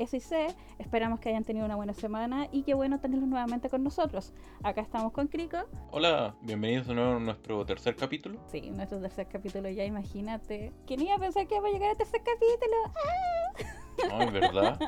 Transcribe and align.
de 0.00 0.06
SIC. 0.06 0.56
Esperamos 0.78 1.20
que 1.20 1.28
hayan 1.28 1.44
tenido 1.44 1.66
una 1.66 1.76
buena 1.76 1.92
semana 1.92 2.48
y 2.50 2.62
qué 2.62 2.74
bueno 2.74 3.00
tenerlos 3.00 3.28
nuevamente 3.28 3.68
con 3.68 3.84
nosotros. 3.84 4.32
Acá 4.62 4.80
estamos 4.80 5.12
con 5.12 5.28
Crico. 5.28 5.58
Hola, 5.90 6.34
bienvenidos 6.40 6.86
de 6.86 6.94
nuevo 6.94 7.16
a 7.16 7.18
nuestro 7.18 7.64
tercer 7.66 7.96
capítulo. 7.96 8.40
Sí, 8.50 8.70
nuestro 8.70 8.98
tercer 9.00 9.28
capítulo 9.28 9.68
ya, 9.68 9.84
imagínate. 9.84 10.72
Ni 10.88 11.04
iba 11.04 11.14
a 11.14 11.18
pensar 11.18 11.46
que 11.46 11.56
iba 11.56 11.68
a 11.68 11.70
llegar 11.70 11.90
al 11.90 11.96
tercer 11.96 12.22
capítulo. 12.22 12.76
¡Ah! 12.86 14.08
No, 14.08 14.22
es 14.22 14.32
verdad. 14.32 14.78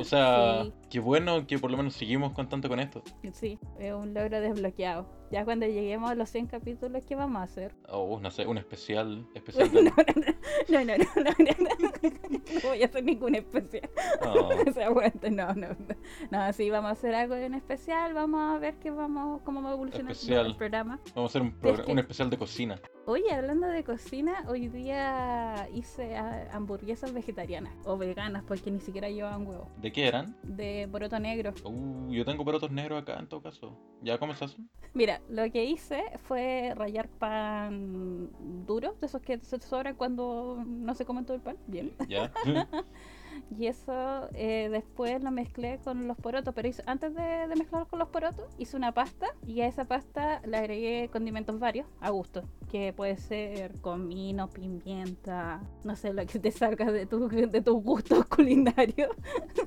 O 0.00 0.04
sea, 0.04 0.64
Sí. 0.64 0.72
Qué 0.88 1.00
bueno 1.00 1.46
que 1.46 1.58
por 1.58 1.70
lo 1.70 1.76
menos 1.76 1.94
seguimos 1.94 2.32
contando 2.32 2.68
con 2.68 2.80
esto. 2.80 3.02
Sí, 3.32 3.58
es 3.78 3.92
un 3.92 4.14
logro 4.14 4.40
desbloqueado. 4.40 5.06
Ya 5.30 5.44
cuando 5.44 5.66
lleguemos 5.66 6.10
a 6.10 6.14
los 6.14 6.30
100 6.30 6.46
capítulos, 6.46 7.04
¿qué 7.04 7.14
vamos 7.14 7.40
a 7.40 7.42
hacer? 7.42 7.74
O 7.90 8.18
no 8.18 8.30
sé, 8.30 8.46
un 8.46 8.56
especial. 8.56 9.26
especial 9.34 9.70
No, 10.68 10.84
no, 10.84 10.96
no, 10.96 11.04
no, 11.16 11.22
no, 11.22 11.34
no, 11.38 11.54
no, 11.68 11.80
no, 11.80 12.38
no 12.54 12.68
voy 12.68 12.82
a 12.82 12.86
hacer 12.86 13.04
ningún 13.04 13.34
especial. 13.34 13.88
No. 14.22 14.48
O 14.48 14.72
sea, 14.72 14.86
aguante, 14.86 15.30
no, 15.30 15.54
no, 15.54 15.68
no. 15.68 15.94
No, 16.30 16.52
sí, 16.52 16.70
vamos 16.70 16.90
a 16.90 16.92
hacer 16.92 17.14
algo 17.14 17.34
en 17.34 17.54
especial. 17.54 18.14
Vamos 18.14 18.40
a 18.40 18.58
ver 18.58 18.78
qué 18.78 18.90
vamos, 18.90 19.42
cómo 19.42 19.62
va 19.62 19.70
a 19.70 19.72
evolucionar 19.74 20.14
el 20.46 20.56
programa. 20.56 20.98
Vamos 21.14 21.34
a 21.34 21.38
hacer 21.38 21.52
un 21.86 21.98
especial 21.98 22.30
de 22.30 22.38
cocina. 22.38 22.80
Oye, 23.06 23.32
hablando 23.32 23.66
de 23.66 23.84
cocina, 23.84 24.44
hoy 24.48 24.68
día 24.68 25.66
hice 25.72 26.16
ah, 26.16 26.48
hamburguesas 26.52 27.12
vegetarianas 27.14 27.72
o 27.84 27.96
veganas 27.96 28.44
porque 28.46 28.70
ni 28.70 28.80
siquiera 28.80 29.08
llevaban 29.08 29.46
huevo. 29.46 29.70
¿De 29.78 29.92
qué 29.92 30.06
eran? 30.06 30.36
De 30.42 30.77
poroto 30.86 31.18
negro. 31.18 31.54
Uh, 31.64 32.12
yo 32.12 32.24
tengo 32.24 32.44
porotos 32.44 32.70
negros 32.70 33.02
acá 33.02 33.18
en 33.18 33.26
todo 33.26 33.42
caso. 33.42 33.76
¿Ya 34.02 34.14
hacen? 34.14 34.68
Mira, 34.94 35.20
lo 35.28 35.50
que 35.50 35.64
hice 35.64 36.04
fue 36.24 36.72
rallar 36.76 37.08
pan 37.08 38.30
duro, 38.66 38.94
de 39.00 39.06
esos 39.06 39.22
que 39.22 39.38
se 39.40 39.58
sobran 39.60 39.96
cuando 39.96 40.62
no 40.66 40.94
se 40.94 41.04
comen 41.04 41.24
todo 41.24 41.36
el 41.36 41.42
pan. 41.42 41.56
Bien. 41.66 41.92
¿Ya? 42.08 42.32
Y 43.58 43.66
eso 43.66 44.28
eh, 44.34 44.68
después 44.70 45.22
lo 45.22 45.30
mezclé 45.30 45.78
con 45.84 46.06
los 46.06 46.16
porotos, 46.16 46.54
pero 46.54 46.68
hice- 46.68 46.82
antes 46.86 47.14
de, 47.14 47.22
de 47.22 47.66
con 47.90 47.98
los 47.98 48.08
porotos, 48.08 48.46
hice 48.58 48.76
una 48.76 48.92
pasta 48.92 49.26
y 49.46 49.60
a 49.60 49.66
esa 49.66 49.84
pasta 49.84 50.40
le 50.46 50.56
agregué 50.56 51.08
condimentos 51.12 51.58
varios 51.58 51.86
a 52.00 52.10
gusto, 52.10 52.42
que 52.70 52.92
puede 52.92 53.16
ser 53.18 53.78
comino, 53.80 54.48
pimienta, 54.48 55.60
no 55.84 55.96
sé, 55.96 56.12
lo 56.12 56.24
que 56.26 56.38
te 56.38 56.50
salga 56.50 56.90
de, 56.90 57.06
tu, 57.06 57.28
de 57.28 57.60
tus 57.62 57.82
gustos 57.82 58.24
culinarios, 58.28 59.10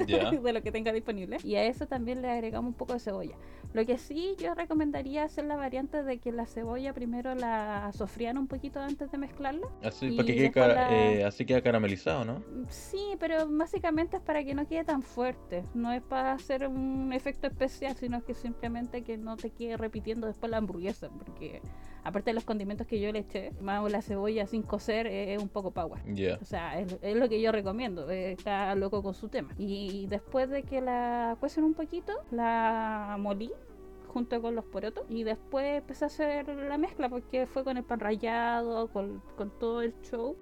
¿Ya? 0.08 0.32
de 0.32 0.54
lo 0.54 0.62
que 0.62 0.72
tengas 0.72 0.94
disponible. 0.94 1.38
Y 1.44 1.56
a 1.56 1.64
eso 1.66 1.86
también 1.88 2.22
le 2.22 2.30
agregamos 2.32 2.70
un 2.70 2.74
poco 2.76 2.94
de 2.94 3.00
cebolla. 3.00 3.36
Lo 3.74 3.86
que 3.86 3.98
sí 3.98 4.36
yo 4.40 4.54
recomendaría 4.56 5.24
hacer 5.24 5.46
la 5.46 5.56
variante 5.56 6.04
de 6.04 6.20
que 6.20 6.32
la 6.32 6.46
cebolla 6.46 6.94
primero 6.94 7.36
la 7.36 7.92
sofrían 7.94 8.38
un 8.38 8.48
poquito 8.48 8.80
antes 8.82 9.12
de 9.12 9.18
mezclarla. 9.18 9.68
Así, 9.84 10.08
Y 10.08 10.18
para 10.18 10.26
que 10.28 10.34
quede 10.34 10.44
después 10.46 10.68
cara- 10.68 10.90
la- 10.90 10.94
eh, 10.98 11.24
así 11.24 11.46
queda 11.46 11.62
caramelizado, 11.62 12.26
¿no? 12.26 12.44
Sí, 12.70 13.16
pero 13.20 13.48
básicamente 13.62 14.18
es 14.18 14.24
para 14.24 14.44
que 14.44 14.54
no 14.54 14.68
quede 14.68 14.84
tan 14.84 15.02
fuerte. 15.02 15.64
No 15.74 15.92
es 15.92 16.02
para 16.02 16.34
hacer 16.34 16.68
un 16.68 17.14
efecto 17.14 17.48
especial, 17.48 17.96
sino 17.96 18.24
que 18.24 18.34
simplemente 18.34 19.04
que 19.04 19.18
no 19.18 19.38
te 19.38 19.52
quede 19.52 19.78
repitiendo 19.78 20.28
después 20.28 20.50
la 20.50 20.58
hamburguesa. 20.58 21.10
Porque 21.10 21.62
aparte 22.04 22.32
de 22.32 22.34
los 22.34 22.44
condimentos 22.44 22.88
que 22.88 23.00
yo 23.00 23.12
le 23.12 23.20
eché, 23.20 23.52
más 23.62 23.90
la 23.92 24.02
cebolla 24.02 24.46
sin 24.48 24.64
cocer 24.64 25.08
eh, 25.08 25.34
es 25.36 25.42
un 25.42 25.50
poco 25.50 25.72
power. 25.72 26.02
Ya. 26.14 26.38
O 26.42 26.46
sea, 26.46 26.80
es, 26.80 26.98
es 27.02 27.16
lo 27.16 27.30
que 27.30 27.42
yo 27.42 27.52
recomiendo. 27.52 28.10
eh, 28.10 28.32
Está 28.34 28.74
loco 28.76 29.02
con 29.04 29.14
su 29.14 29.30
tema. 29.30 29.54
Y 29.58 30.08
después 30.08 30.50
de 30.50 30.64
que 30.64 30.82
la 30.82 31.38
cuecen 31.40 31.64
un 31.64 31.74
poquito, 31.74 32.14
la 32.32 33.16
molí 33.20 33.52
junto 34.08 34.42
con 34.42 34.56
los 34.56 34.66
porotos 34.66 35.06
y 35.08 35.24
después 35.24 35.78
empecé 35.80 36.04
a 36.04 36.08
hacer 36.08 36.50
la 36.50 36.78
mezcla 36.78 37.08
porque 37.08 37.46
fue 37.46 37.64
con 37.64 37.78
el 37.78 37.84
pan 37.86 38.02
rallado, 38.02 38.90
con, 38.90 39.22
con 39.38 39.58
todo 39.58 39.82
el 39.82 39.94
show. 40.02 40.36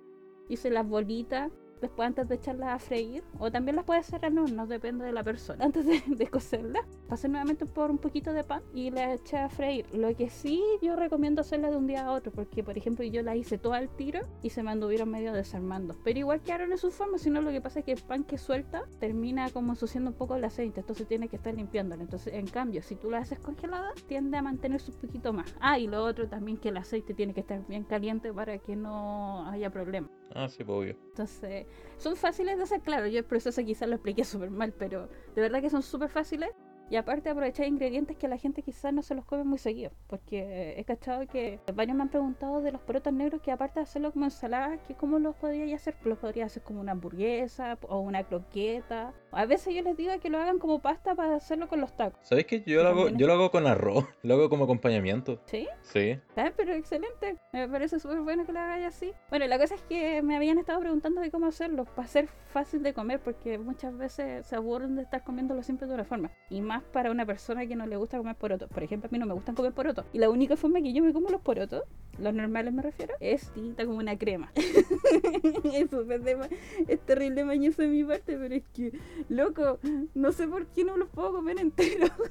Hice 0.48 0.72
las 0.72 0.88
bolitas. 0.88 1.52
Después 1.82 2.08
antes 2.08 2.28
de 2.28 2.36
echarlas 2.36 2.70
a 2.70 2.80
freír, 2.80 3.24
o 3.38 3.52
también 3.52 3.76
las 3.76 3.86
puedes 3.86 4.08
hacer 4.08 4.26
en 4.26 4.38
horno, 4.38 4.68
depende 4.68 5.06
de 5.06 5.12
la 5.12 5.24
persona. 5.24 5.66
Antes 5.70 5.86
de, 5.86 6.04
de 6.08 6.28
cocerlas, 6.28 6.86
pasé 7.08 7.28
nuevamente 7.28 7.66
por 7.66 7.92
un 7.92 7.98
poquito 7.98 8.34
de 8.34 8.44
pan 8.44 8.64
y 8.74 8.92
la 8.92 9.14
eché 9.14 9.38
a 9.38 9.50
freír. 9.50 9.86
Lo 9.94 10.16
que 10.16 10.30
sí 10.30 10.62
yo 10.82 10.96
recomiendo 10.96 11.42
hacerla 11.42 11.70
de 11.70 11.78
un 11.78 11.88
día 11.88 12.06
a 12.06 12.12
otro, 12.12 12.32
porque 12.32 12.64
por 12.64 12.78
ejemplo 12.78 13.06
yo 13.06 13.22
la 13.22 13.36
hice 13.36 13.58
todo 13.58 13.74
al 13.74 13.90
tiro 13.90 14.22
y 14.42 14.50
se 14.50 14.64
me 14.64 14.72
anduvieron 14.72 15.10
medio 15.10 15.34
desarmando. 15.34 15.96
Pero 16.04 16.20
igual 16.20 16.42
quedaron 16.42 16.72
en 16.72 16.78
su 16.78 16.92
forma, 16.92 17.18
sino 17.18 17.42
lo 17.42 17.52
que 17.52 17.62
pasa 17.62 17.80
es 17.80 17.86
que 17.86 17.92
el 17.92 18.02
pan 18.02 18.24
que 18.24 18.38
suelta 18.38 18.84
termina 19.00 19.50
como 19.50 19.72
ensuciando 19.72 20.12
un 20.12 20.18
poco 20.18 20.36
el 20.36 20.44
aceite, 20.44 20.82
entonces 20.82 21.08
tiene 21.08 21.28
que 21.28 21.36
estar 21.36 21.54
limpiándolo. 21.54 22.02
Entonces, 22.02 22.34
en 22.34 22.48
cambio, 22.48 22.82
si 22.82 22.96
tú 22.96 23.10
la 23.10 23.20
haces 23.20 23.40
congelada, 23.40 23.92
tiende 24.08 24.38
a 24.38 24.42
mantenerse 24.42 24.92
un 24.92 24.98
poquito 24.98 25.34
más. 25.34 25.54
Ah, 25.60 25.80
y 25.80 25.88
lo 25.88 26.04
otro 26.04 26.28
también 26.28 26.58
que 26.58 26.70
el 26.70 26.78
aceite 26.78 27.14
tiene 27.14 27.34
que 27.34 27.42
estar 27.42 27.66
bien 27.68 27.84
caliente 27.84 28.34
para 28.34 28.58
que 28.58 28.76
no 28.76 29.48
haya 29.50 29.70
problema. 29.70 30.10
Ah, 30.34 30.48
sí, 30.48 30.64
pues 30.64 30.78
obvio. 30.78 30.96
Entonces, 31.10 31.66
son 31.98 32.16
fáciles 32.16 32.58
de 32.58 32.64
hacer, 32.64 32.82
claro, 32.82 33.08
yo 33.08 33.20
el 33.20 33.26
proceso 33.26 33.64
quizás 33.64 33.88
lo 33.88 33.96
expliqué 33.96 34.24
súper 34.26 34.50
mal, 34.50 34.74
pero 34.74 35.10
de 35.36 35.42
verdad 35.42 35.62
que 35.62 35.70
son 35.70 35.84
súper 35.84 36.10
fáciles. 36.10 36.50
Y 36.90 36.96
aparte 36.96 37.30
aprovechar 37.30 37.68
ingredientes 37.68 38.18
que 38.18 38.28
la 38.28 38.38
gente 38.38 38.64
quizás 38.64 38.92
no 38.92 39.04
se 39.04 39.14
los 39.14 39.24
come 39.26 39.44
muy 39.44 39.60
seguido, 39.60 39.92
porque 40.08 40.74
he 40.76 40.84
cachado 40.86 41.28
que 41.28 41.60
varios 41.76 41.96
me 41.96 42.04
han 42.04 42.10
preguntado 42.10 42.62
de 42.62 42.72
los 42.72 42.82
porotos 42.82 43.14
negros 43.14 43.42
que 43.42 43.52
aparte 43.52 43.80
de 43.80 43.84
hacerlo 43.84 44.12
como 44.12 44.26
ensalada, 44.26 44.78
que 44.84 44.96
cómo 44.96 45.20
los 45.20 45.36
podría 45.36 45.76
hacer, 45.76 45.96
los 46.04 46.18
podría 46.18 46.46
hacer 46.46 46.64
como 46.64 46.82
una 46.82 46.94
hamburguesa 46.94 47.78
o 47.88 48.00
una 48.00 48.24
croqueta. 48.24 49.14
A 49.32 49.46
veces 49.46 49.76
yo 49.76 49.84
les 49.84 49.96
digo 49.96 50.12
que 50.20 50.32
lo 50.32 50.40
hagan 50.40 50.58
como 50.58 50.80
pasta 50.80 51.14
para 51.14 51.36
hacerlo 51.36 51.68
con 51.68 51.80
los 51.80 51.96
tacos. 51.96 52.20
¿Sabes 52.24 52.46
qué? 52.46 52.64
Yo 52.66 52.82
lo 52.82 52.90
hago, 52.90 53.10
yo 53.10 53.28
lo 53.28 53.34
hago 53.34 53.52
con 53.52 53.68
arroz. 53.68 54.06
Lo 54.24 54.36
hago 54.36 54.50
como 54.50 54.66
acompañamiento. 54.66 55.40
¿Sí? 55.46 55.68
Sí. 55.82 56.20
Ah, 56.36 56.52
pero 56.56 56.74
excelente. 56.74 57.38
Me 57.54 57.68
parece 57.68 58.00
súper 58.00 58.22
bueno 58.22 58.46
que 58.46 58.52
lo 58.52 58.60
hagáis 58.60 58.86
así. 58.86 59.12
Bueno, 59.30 59.48
la 59.48 59.58
cosa 59.58 59.76
es 59.76 59.82
que 59.84 60.22
me 60.22 60.36
habían 60.36 60.58
estado 60.58 60.80
preguntando 60.80 61.22
de 61.22 61.32
cómo 61.32 61.48
hacerlo 61.48 61.86
para 61.86 62.08
ser 62.08 62.28
fácil 62.48 62.84
de 62.84 62.94
comer, 62.94 63.20
porque 63.20 63.58
muchas 63.58 63.98
veces 63.98 64.46
se 64.46 64.56
aburren 64.56 64.96
de 64.96 65.04
estar 65.04 65.24
comiéndolo 65.24 65.64
siempre 65.64 65.88
de 65.88 65.94
una 65.94 66.04
forma. 66.04 66.32
Y 66.50 66.62
más 66.62 66.79
para 66.84 67.12
una 67.12 67.26
persona 67.26 67.66
que 67.68 67.76
no 67.76 67.86
le 67.86 67.96
gusta 67.98 68.18
comer 68.18 68.36
porotos. 68.36 68.70
Por 68.70 68.84
ejemplo, 68.84 69.08
a 69.08 69.12
mí 69.12 69.18
no 69.20 69.26
me 69.26 69.34
gustan 69.34 69.56
comer 69.56 69.72
porotos. 69.74 70.06
Y 70.14 70.20
la 70.20 70.30
única 70.30 70.56
forma 70.56 70.82
que 70.82 70.94
yo 70.94 71.04
me 71.04 71.14
como 71.14 71.30
los 71.30 71.42
porotos, 71.42 71.84
los 72.20 72.34
normales 72.34 72.74
me 72.74 72.82
refiero, 72.82 73.14
es 73.20 73.50
tinta 73.52 73.86
como 73.86 73.98
una 73.98 74.18
crema. 74.18 74.52
es, 74.56 75.90
súper 75.90 76.22
de 76.22 76.36
ma- 76.36 76.50
es 76.88 77.00
terrible 77.02 77.44
mañoso 77.46 77.82
de 77.82 77.88
mi 77.88 78.04
parte, 78.04 78.38
pero 78.38 78.54
es 78.56 78.64
que, 78.74 78.92
loco, 79.30 79.80
no 80.14 80.32
sé 80.32 80.48
por 80.48 80.66
qué 80.68 80.84
no 80.84 80.98
los 80.98 81.10
puedo 81.10 81.32
comer 81.34 81.60
enteros. 81.60 82.12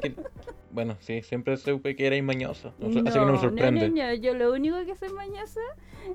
Que- 0.00 0.14
Bueno, 0.72 0.96
sí, 1.00 1.22
siempre 1.22 1.56
supe 1.56 1.94
que 1.94 2.06
era 2.06 2.20
mañoso. 2.22 2.74
Así 2.80 2.94
que 2.94 3.10
no 3.18 3.32
me 3.32 3.38
sorprende. 3.38 3.90
no, 3.90 3.94
no, 4.08 4.14
Yo 4.14 4.34
lo 4.34 4.52
único 4.52 4.76
que 4.84 4.96
soy 4.96 5.10
mañosa 5.12 5.60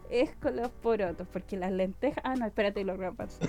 es 0.09 0.35
con 0.35 0.55
los 0.57 0.69
porotos, 0.69 1.27
porque 1.31 1.55
las 1.55 1.71
lentejas. 1.71 2.21
Ah, 2.25 2.35
no, 2.35 2.45
espérate, 2.45 2.83
los 2.83 2.97
garbanzos. 2.97 3.47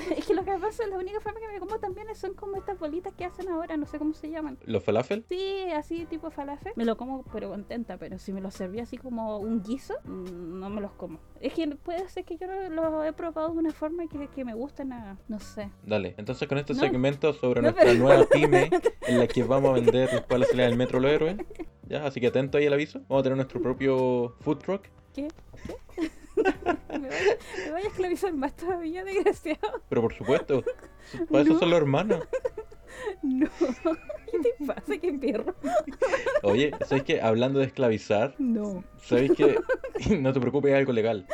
es 0.16 0.26
que 0.26 0.34
los 0.34 0.44
garbanzos, 0.44 0.88
la 0.88 0.96
única 0.98 1.20
forma 1.20 1.40
que 1.40 1.48
me 1.48 1.58
como 1.60 1.78
también 1.78 2.06
son 2.14 2.34
como 2.34 2.56
estas 2.56 2.78
bolitas 2.78 3.12
que 3.14 3.24
hacen 3.24 3.48
ahora, 3.48 3.76
no 3.76 3.86
sé 3.86 3.98
cómo 3.98 4.14
se 4.14 4.30
llaman. 4.30 4.58
¿Los 4.64 4.82
falafel? 4.84 5.24
Sí, 5.28 5.64
así 5.74 6.06
tipo 6.06 6.30
falafel. 6.30 6.72
Me 6.76 6.84
lo 6.84 6.96
como, 6.96 7.22
pero 7.32 7.48
contenta. 7.50 7.96
Pero 7.98 8.18
si 8.18 8.32
me 8.32 8.40
lo 8.40 8.50
serví 8.50 8.80
así 8.80 8.96
como 8.96 9.38
un 9.38 9.62
guiso, 9.62 9.94
mm, 10.04 10.58
no 10.58 10.70
me 10.70 10.80
los 10.80 10.92
como. 10.92 11.18
Es 11.40 11.52
que 11.54 11.66
puede 11.76 12.08
ser 12.08 12.24
que 12.24 12.36
yo 12.36 12.46
lo, 12.46 12.68
lo 12.70 13.04
he 13.04 13.12
probado 13.12 13.52
de 13.52 13.58
una 13.58 13.72
forma 13.72 14.06
que, 14.06 14.28
que 14.28 14.44
me 14.44 14.54
gusta 14.54 14.84
nada. 14.84 15.16
No 15.28 15.38
sé. 15.40 15.70
Dale, 15.84 16.14
entonces 16.18 16.46
con 16.48 16.58
este 16.58 16.74
No. 16.74 16.80
segmento 16.80 17.32
sobre 17.32 17.60
No, 17.62 17.68
nuestra 17.70 17.84
pero- 17.92 17.98
nueva 18.04 18.24
pyme 18.26 18.70
en 19.06 19.18
la 19.18 19.26
que 19.26 19.42
vamos 19.42 19.70
a 19.70 19.74
vender 19.74 20.10
después 20.10 20.40
la 20.40 20.46
salida 20.46 20.66
del 20.66 20.76
Metro 20.76 21.00
Los 21.00 21.10
Héroes. 21.10 21.36
Ya, 21.88 22.06
así 22.06 22.20
que 22.20 22.28
atento 22.28 22.58
ahí 22.58 22.66
al 22.66 22.72
aviso. 22.72 23.00
Vamos 23.08 23.20
a 23.20 23.22
tener 23.24 23.36
nuestro 23.36 23.60
propio 23.60 24.36
food 24.40 24.58
truck. 24.58 24.82
¿Qué? 25.14 25.28
¿Qué? 25.96 26.10
me, 27.66 27.70
vaya 27.70 27.86
a 27.86 27.88
esclavizar 27.88 28.32
más 28.32 28.54
todavía, 28.54 29.04
desgraciado. 29.04 29.82
Pero 29.88 30.02
por 30.02 30.14
supuesto, 30.14 30.64
para 31.30 31.42
eso 31.44 31.52
No. 31.54 31.58
son 31.58 31.70
los 31.70 31.78
hermanos. 31.78 32.20
No. 33.22 33.46
¿Qué 34.30 34.38
te 34.38 34.64
pasa? 34.66 34.98
¿Qué 35.00 35.12
perro? 35.14 35.54
Oye, 36.42 36.70
¿sabes 36.86 37.02
qué? 37.04 37.20
Hablando 37.20 37.58
de 37.58 37.66
esclavizar, 37.66 38.34
No. 38.38 38.84
¿sabéis 38.98 39.32
que 39.32 39.58
no 40.20 40.32
te 40.32 40.40
preocupes, 40.40 40.72
es 40.72 40.78
algo 40.78 40.92
legal? 40.92 41.26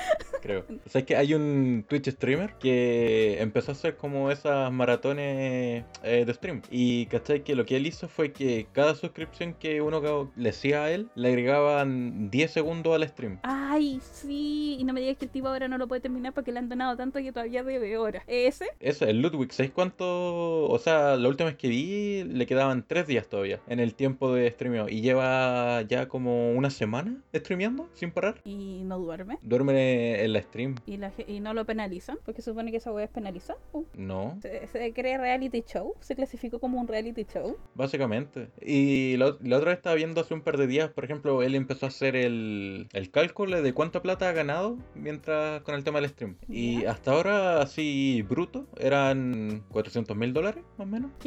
Creo. 0.42 0.64
¿Sabes 0.86 1.06
que 1.06 1.16
hay 1.16 1.34
un 1.34 1.84
Twitch 1.88 2.08
streamer 2.10 2.54
que 2.60 3.40
empezó 3.40 3.72
a 3.72 3.74
hacer 3.74 3.96
como 3.96 4.30
esas 4.30 4.70
maratones 4.72 5.84
eh, 6.04 6.24
de 6.24 6.34
stream? 6.34 6.62
Y 6.70 7.06
¿cachai? 7.06 7.42
Que 7.42 7.54
lo 7.56 7.66
que 7.66 7.76
él 7.76 7.86
hizo 7.86 8.06
fue 8.08 8.32
que 8.32 8.68
cada 8.72 8.94
suscripción 8.94 9.54
que 9.54 9.80
uno 9.82 10.30
le 10.36 10.48
hacía 10.50 10.84
a 10.84 10.90
él, 10.92 11.08
le 11.16 11.28
agregaban 11.28 12.30
10 12.30 12.50
segundos 12.50 12.94
al 12.94 13.08
stream. 13.08 13.40
Ay, 13.42 14.00
sí. 14.12 14.76
Y 14.78 14.84
no 14.84 14.92
me 14.92 15.00
digas 15.00 15.16
que 15.18 15.24
el 15.24 15.30
tipo 15.30 15.48
ahora 15.48 15.68
no 15.68 15.78
lo 15.78 15.88
puede 15.88 16.00
terminar 16.00 16.32
porque 16.32 16.52
le 16.52 16.60
han 16.60 16.68
donado 16.68 16.96
tanto 16.96 17.18
que 17.18 17.32
todavía 17.32 17.62
debe 17.64 17.96
horas. 17.96 18.22
¿Ese? 18.26 18.66
Eso, 18.78 19.04
el 19.06 19.20
Ludwig, 19.20 19.52
¿sabéis 19.56 19.72
cuánto? 19.72 20.68
O 20.68 20.78
sea, 20.78 21.16
la 21.16 21.28
última 21.28 21.48
vez 21.48 21.56
que 21.58 21.68
vi 21.68 22.24
le 22.24 22.46
quedaban 22.46 22.84
3 22.86 23.06
días 23.06 23.26
todavía 23.28 23.60
en 23.66 23.80
el 23.80 23.94
tiempo 23.94 24.32
de 24.32 24.50
streameo. 24.50 24.88
Y 24.88 25.00
lleva 25.00 25.82
ya 25.82 26.08
como 26.08 26.52
una 26.52 26.70
semana 26.70 27.16
streameando 27.34 27.88
sin 27.94 28.10
parar. 28.10 28.40
Y 28.44 28.82
no 28.84 28.98
duerme. 28.98 29.38
Duerme 29.42 30.22
en 30.24 30.32
la 30.32 30.42
stream. 30.42 30.76
¿Y, 30.86 30.98
la, 30.98 31.12
y 31.26 31.40
no 31.40 31.54
lo 31.54 31.64
penalizan? 31.64 32.18
Porque 32.24 32.42
supone 32.42 32.70
que 32.70 32.76
esa 32.76 32.92
wea 32.92 33.04
es 33.06 33.10
penalizar. 33.10 33.56
¿o? 33.72 33.84
No, 33.94 34.38
Se, 34.42 34.66
se 34.66 34.92
cree 34.92 35.16
reality 35.18 35.62
show. 35.66 35.94
Se 36.00 36.14
clasificó 36.14 36.58
como 36.58 36.80
un 36.80 36.86
reality 36.86 37.24
show. 37.24 37.56
básicamente. 37.74 38.48
Y 38.60 39.16
la, 39.16 39.36
la 39.42 39.56
otra 39.56 39.70
vez 39.70 39.78
estaba 39.78 39.96
viendo 39.96 40.20
hace 40.20 40.34
un 40.34 40.42
par 40.42 40.58
de 40.58 40.66
días, 40.66 40.90
por 40.90 41.04
ejemplo, 41.04 41.42
él 41.42 41.54
empezó 41.54 41.86
a 41.86 41.88
hacer 41.88 42.14
el, 42.16 42.88
el 42.92 43.10
cálculo 43.10 43.62
de 43.62 43.72
cuánta 43.72 44.02
plata 44.02 44.28
ha 44.28 44.32
ganado 44.32 44.76
mientras 44.94 45.62
con 45.62 45.74
el 45.74 45.84
tema 45.84 46.00
del 46.00 46.10
stream. 46.10 46.36
Y 46.48 46.84
hasta 46.84 47.12
ahora, 47.12 47.62
así 47.62 48.22
bruto, 48.28 48.66
eran 48.78 49.45
400 49.70 50.16
mil 50.16 50.32
dólares, 50.32 50.64
más 50.78 50.86
o 50.86 50.90
menos. 50.90 51.10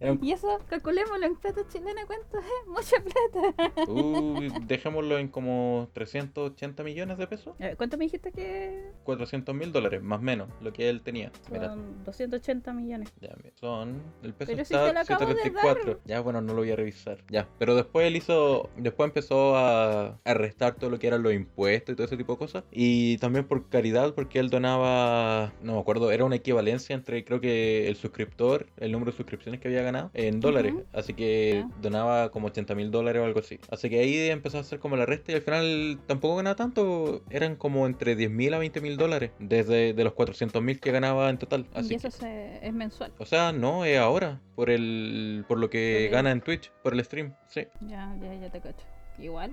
Eran- 0.00 0.18
y 0.22 0.32
eso, 0.32 0.58
calculémoslo 0.68 1.26
en 1.26 1.36
plata 1.36 1.60
chilena, 1.68 2.02
¿cuánto 2.06 2.38
es? 2.38 2.44
Mucha 2.66 2.96
plata. 3.02 3.90
Uy, 3.90 4.52
dejémoslo 4.66 5.18
en 5.18 5.28
como 5.28 5.88
380 5.92 6.82
millones 6.82 7.18
de 7.18 7.26
pesos. 7.26 7.54
A 7.60 7.64
ver, 7.64 7.76
¿Cuánto 7.76 7.96
me 7.98 8.04
dijiste 8.04 8.32
que 8.32 8.90
400 9.04 9.54
mil 9.54 9.72
dólares, 9.72 10.02
más 10.02 10.18
o 10.20 10.22
menos, 10.22 10.48
lo 10.60 10.72
que 10.72 10.88
él 10.88 11.02
tenía. 11.02 11.30
Mira, 11.50 11.68
son 11.68 12.04
280 12.04 12.72
millones? 12.72 13.12
ya, 13.20 13.30
mira, 13.42 13.54
son. 13.56 14.02
El 14.22 14.34
peso 14.34 14.52
Pero 14.52 14.64
si 14.64 14.74
está 14.74 14.86
te 14.88 14.92
lo 14.94 15.00
acabo 15.00 15.26
de 15.26 15.34
734. 15.34 16.00
Ya, 16.04 16.20
bueno, 16.20 16.40
no 16.40 16.54
lo 16.54 16.60
voy 16.60 16.70
a 16.70 16.76
revisar. 16.76 17.18
Ya, 17.28 17.48
pero 17.58 17.74
después 17.74 18.06
él 18.06 18.16
hizo. 18.16 18.70
Después 18.76 19.08
empezó 19.08 19.56
a, 19.56 20.18
a 20.24 20.34
restar 20.34 20.74
todo 20.74 20.90
lo 20.90 20.98
que 20.98 21.06
eran 21.06 21.22
los 21.22 21.32
impuestos 21.32 21.92
y 21.92 21.96
todo 21.96 22.06
ese 22.06 22.16
tipo 22.16 22.32
de 22.32 22.38
cosas. 22.38 22.64
Y 22.70 23.18
también 23.18 23.46
por 23.46 23.68
caridad, 23.68 24.14
porque 24.14 24.38
él 24.38 24.50
donaba. 24.50 25.52
No 25.62 25.77
me 25.78 25.82
acuerdo, 25.82 26.10
era 26.10 26.24
una 26.24 26.36
equivalencia 26.36 26.94
entre, 26.94 27.24
creo 27.24 27.40
que 27.40 27.88
el 27.88 27.96
suscriptor, 27.96 28.66
el 28.78 28.92
número 28.92 29.10
de 29.12 29.16
suscripciones 29.16 29.60
que 29.60 29.68
había 29.68 29.82
ganado, 29.82 30.10
en 30.14 30.40
dólares. 30.40 30.74
Así 30.92 31.14
que 31.14 31.64
donaba 31.80 32.30
como 32.30 32.48
80 32.48 32.74
mil 32.74 32.90
dólares 32.90 33.22
o 33.22 33.24
algo 33.24 33.40
así. 33.40 33.58
Así 33.70 33.88
que 33.90 34.00
ahí 34.00 34.28
empezó 34.30 34.58
a 34.58 34.60
hacer 34.60 34.78
como 34.78 34.96
la 34.96 35.06
resta 35.06 35.32
y 35.32 35.36
al 35.36 35.42
final 35.42 35.98
tampoco 36.06 36.36
ganaba 36.36 36.56
tanto. 36.56 37.22
Eran 37.30 37.56
como 37.56 37.86
entre 37.86 38.16
10 38.16 38.30
mil 38.30 38.52
a 38.54 38.58
20 38.58 38.80
mil 38.80 38.96
dólares. 38.96 39.30
Desde 39.38 39.92
de 39.94 40.04
los 40.04 40.12
400 40.14 40.62
mil 40.62 40.80
que 40.80 40.90
ganaba 40.90 41.30
en 41.30 41.38
total. 41.38 41.66
Así 41.74 41.94
y 41.94 41.96
eso 41.96 42.08
que- 42.08 42.16
se- 42.16 42.66
es 42.66 42.72
mensual. 42.72 43.12
o 43.18 43.24
sea, 43.26 43.52
no, 43.52 43.84
es 43.84 43.98
ahora. 43.98 44.40
Por 44.54 44.70
el 44.70 45.44
por 45.46 45.58
lo 45.58 45.70
que 45.70 46.08
gana 46.10 46.30
en 46.32 46.40
Twitch, 46.40 46.72
por 46.82 46.92
el 46.94 47.04
stream, 47.04 47.34
sí. 47.46 47.66
Ya, 47.82 48.16
ya, 48.20 48.34
ya 48.34 48.50
te 48.50 48.60
cacho. 48.60 48.84
Igual, 49.18 49.52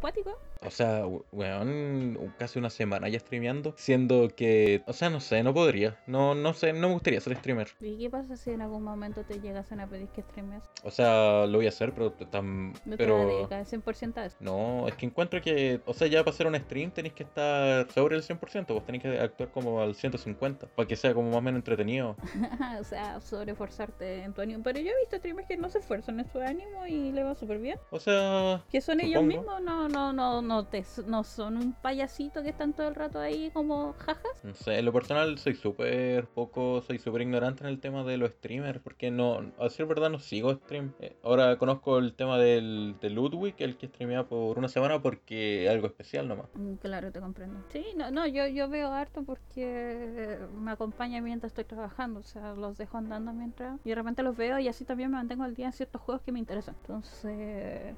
cuático. 0.00 0.38
O 0.64 0.70
sea, 0.70 1.06
we- 1.06 1.20
weón, 1.32 2.18
casi 2.38 2.58
una 2.58 2.70
semana 2.70 3.08
ya 3.08 3.18
streameando. 3.18 3.74
Siendo 3.76 4.28
que, 4.34 4.82
o 4.86 4.92
sea, 4.92 5.10
no 5.10 5.20
sé, 5.20 5.42
no 5.42 5.52
podría. 5.54 5.98
No, 6.06 6.34
no 6.34 6.54
sé, 6.54 6.72
no 6.72 6.88
me 6.88 6.94
gustaría 6.94 7.20
ser 7.20 7.36
streamer. 7.36 7.68
¿Y 7.80 7.98
qué 7.98 8.10
pasa 8.10 8.36
si 8.36 8.50
en 8.50 8.62
algún 8.62 8.82
momento 8.82 9.22
te 9.24 9.40
llegasen 9.40 9.80
a 9.80 9.86
pedir 9.86 10.08
que 10.08 10.22
streames? 10.22 10.62
O 10.82 10.90
sea, 10.90 11.46
lo 11.46 11.58
voy 11.58 11.66
a 11.66 11.70
hacer, 11.70 11.92
pero 11.92 12.12
tan. 12.12 12.72
No 12.84 12.96
te 12.96 12.96
Pero. 12.96 13.26
dedicar 13.26 13.64
100% 13.66 14.16
a 14.20 14.26
eso. 14.26 14.36
No, 14.40 14.88
es 14.88 14.94
que 14.94 15.06
encuentro 15.06 15.40
que, 15.40 15.80
o 15.84 15.94
sea, 15.94 16.06
ya 16.08 16.24
para 16.24 16.34
hacer 16.34 16.46
un 16.46 16.56
stream 16.56 16.90
tenéis 16.90 17.14
que 17.14 17.22
estar 17.24 17.90
sobre 17.92 18.16
el 18.16 18.22
100%, 18.22 18.74
vos 18.74 18.84
tenéis 18.84 19.02
que 19.02 19.18
actuar 19.20 19.50
como 19.50 19.80
al 19.80 19.94
150, 19.94 20.66
para 20.68 20.88
que 20.88 20.96
sea 20.96 21.14
como 21.14 21.28
más 21.28 21.38
o 21.38 21.42
menos 21.42 21.58
entretenido. 21.58 22.16
o 22.80 22.84
sea, 22.84 23.20
sobreforzarte 23.20 24.22
en 24.22 24.32
tu 24.32 24.40
ánimo. 24.40 24.62
Pero 24.62 24.80
yo 24.80 24.90
he 24.90 25.00
visto 25.00 25.16
streamers 25.16 25.46
que 25.48 25.56
no 25.56 25.68
se 25.68 25.78
esfuerzan 25.78 26.18
en 26.20 26.30
su 26.30 26.38
ánimo 26.40 26.86
y 26.86 27.12
le 27.12 27.22
va 27.22 27.34
súper 27.34 27.58
bien. 27.58 27.78
O 27.90 28.00
sea, 28.00 28.62
Que 28.70 28.80
son 28.80 29.00
ellos 29.00 29.22
mismos, 29.22 29.60
no, 29.62 29.88
no, 29.88 30.12
no, 30.12 30.42
no, 30.46 30.64
te, 30.66 30.84
no 31.06 31.24
son 31.24 31.56
un 31.56 31.72
payasito 31.72 32.42
que 32.42 32.50
están 32.50 32.72
todo 32.72 32.88
el 32.88 32.94
rato 32.94 33.18
ahí 33.18 33.50
como 33.52 33.92
jajas. 33.94 34.44
No 34.44 34.54
sé, 34.54 34.78
en 34.78 34.84
lo 34.84 34.92
personal 34.92 35.38
soy 35.38 35.54
súper 35.54 36.26
poco, 36.28 36.82
soy 36.82 36.98
súper 36.98 37.22
ignorante 37.22 37.64
en 37.64 37.68
el 37.70 37.80
tema 37.80 38.04
de 38.04 38.16
los 38.16 38.30
streamers, 38.30 38.80
porque 38.80 39.10
no, 39.10 39.42
a 39.58 39.64
decir 39.64 39.86
verdad 39.86 40.10
no 40.10 40.18
sigo 40.18 40.54
stream. 40.54 40.92
Eh, 41.00 41.16
Ahora 41.22 41.56
conozco 41.58 41.98
el 41.98 42.14
tema 42.14 42.38
del, 42.38 42.96
de 43.00 43.10
Ludwig, 43.10 43.54
el 43.58 43.76
que 43.76 43.88
streamea 43.88 44.24
por 44.24 44.58
una 44.58 44.68
semana 44.68 45.02
porque 45.02 45.64
es 45.64 45.70
algo 45.70 45.86
especial 45.86 46.28
nomás. 46.28 46.46
Mm, 46.54 46.74
Claro, 46.76 47.10
te 47.10 47.20
comprendo. 47.20 47.58
Sí, 47.72 47.84
no, 47.96 48.10
no, 48.10 48.26
yo, 48.26 48.46
yo 48.46 48.68
veo 48.68 48.92
harto 48.92 49.24
porque 49.24 50.38
me 50.60 50.70
acompaña 50.70 51.20
mientras 51.20 51.50
estoy 51.50 51.64
trabajando, 51.64 52.20
o 52.20 52.22
sea, 52.22 52.54
los 52.54 52.78
dejo 52.78 52.96
andando 52.98 53.32
mientras 53.32 53.78
y 53.84 53.88
de 53.90 53.94
repente 53.94 54.22
los 54.22 54.36
veo 54.36 54.58
y 54.58 54.68
así 54.68 54.84
también 54.84 55.10
me 55.10 55.16
mantengo 55.16 55.44
al 55.44 55.54
día 55.54 55.66
en 55.66 55.72
ciertos 55.72 56.00
juegos 56.00 56.22
que 56.22 56.32
me 56.32 56.38
interesan. 56.38 56.76
Entonces, 56.82 57.94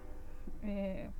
eh, 0.62 1.10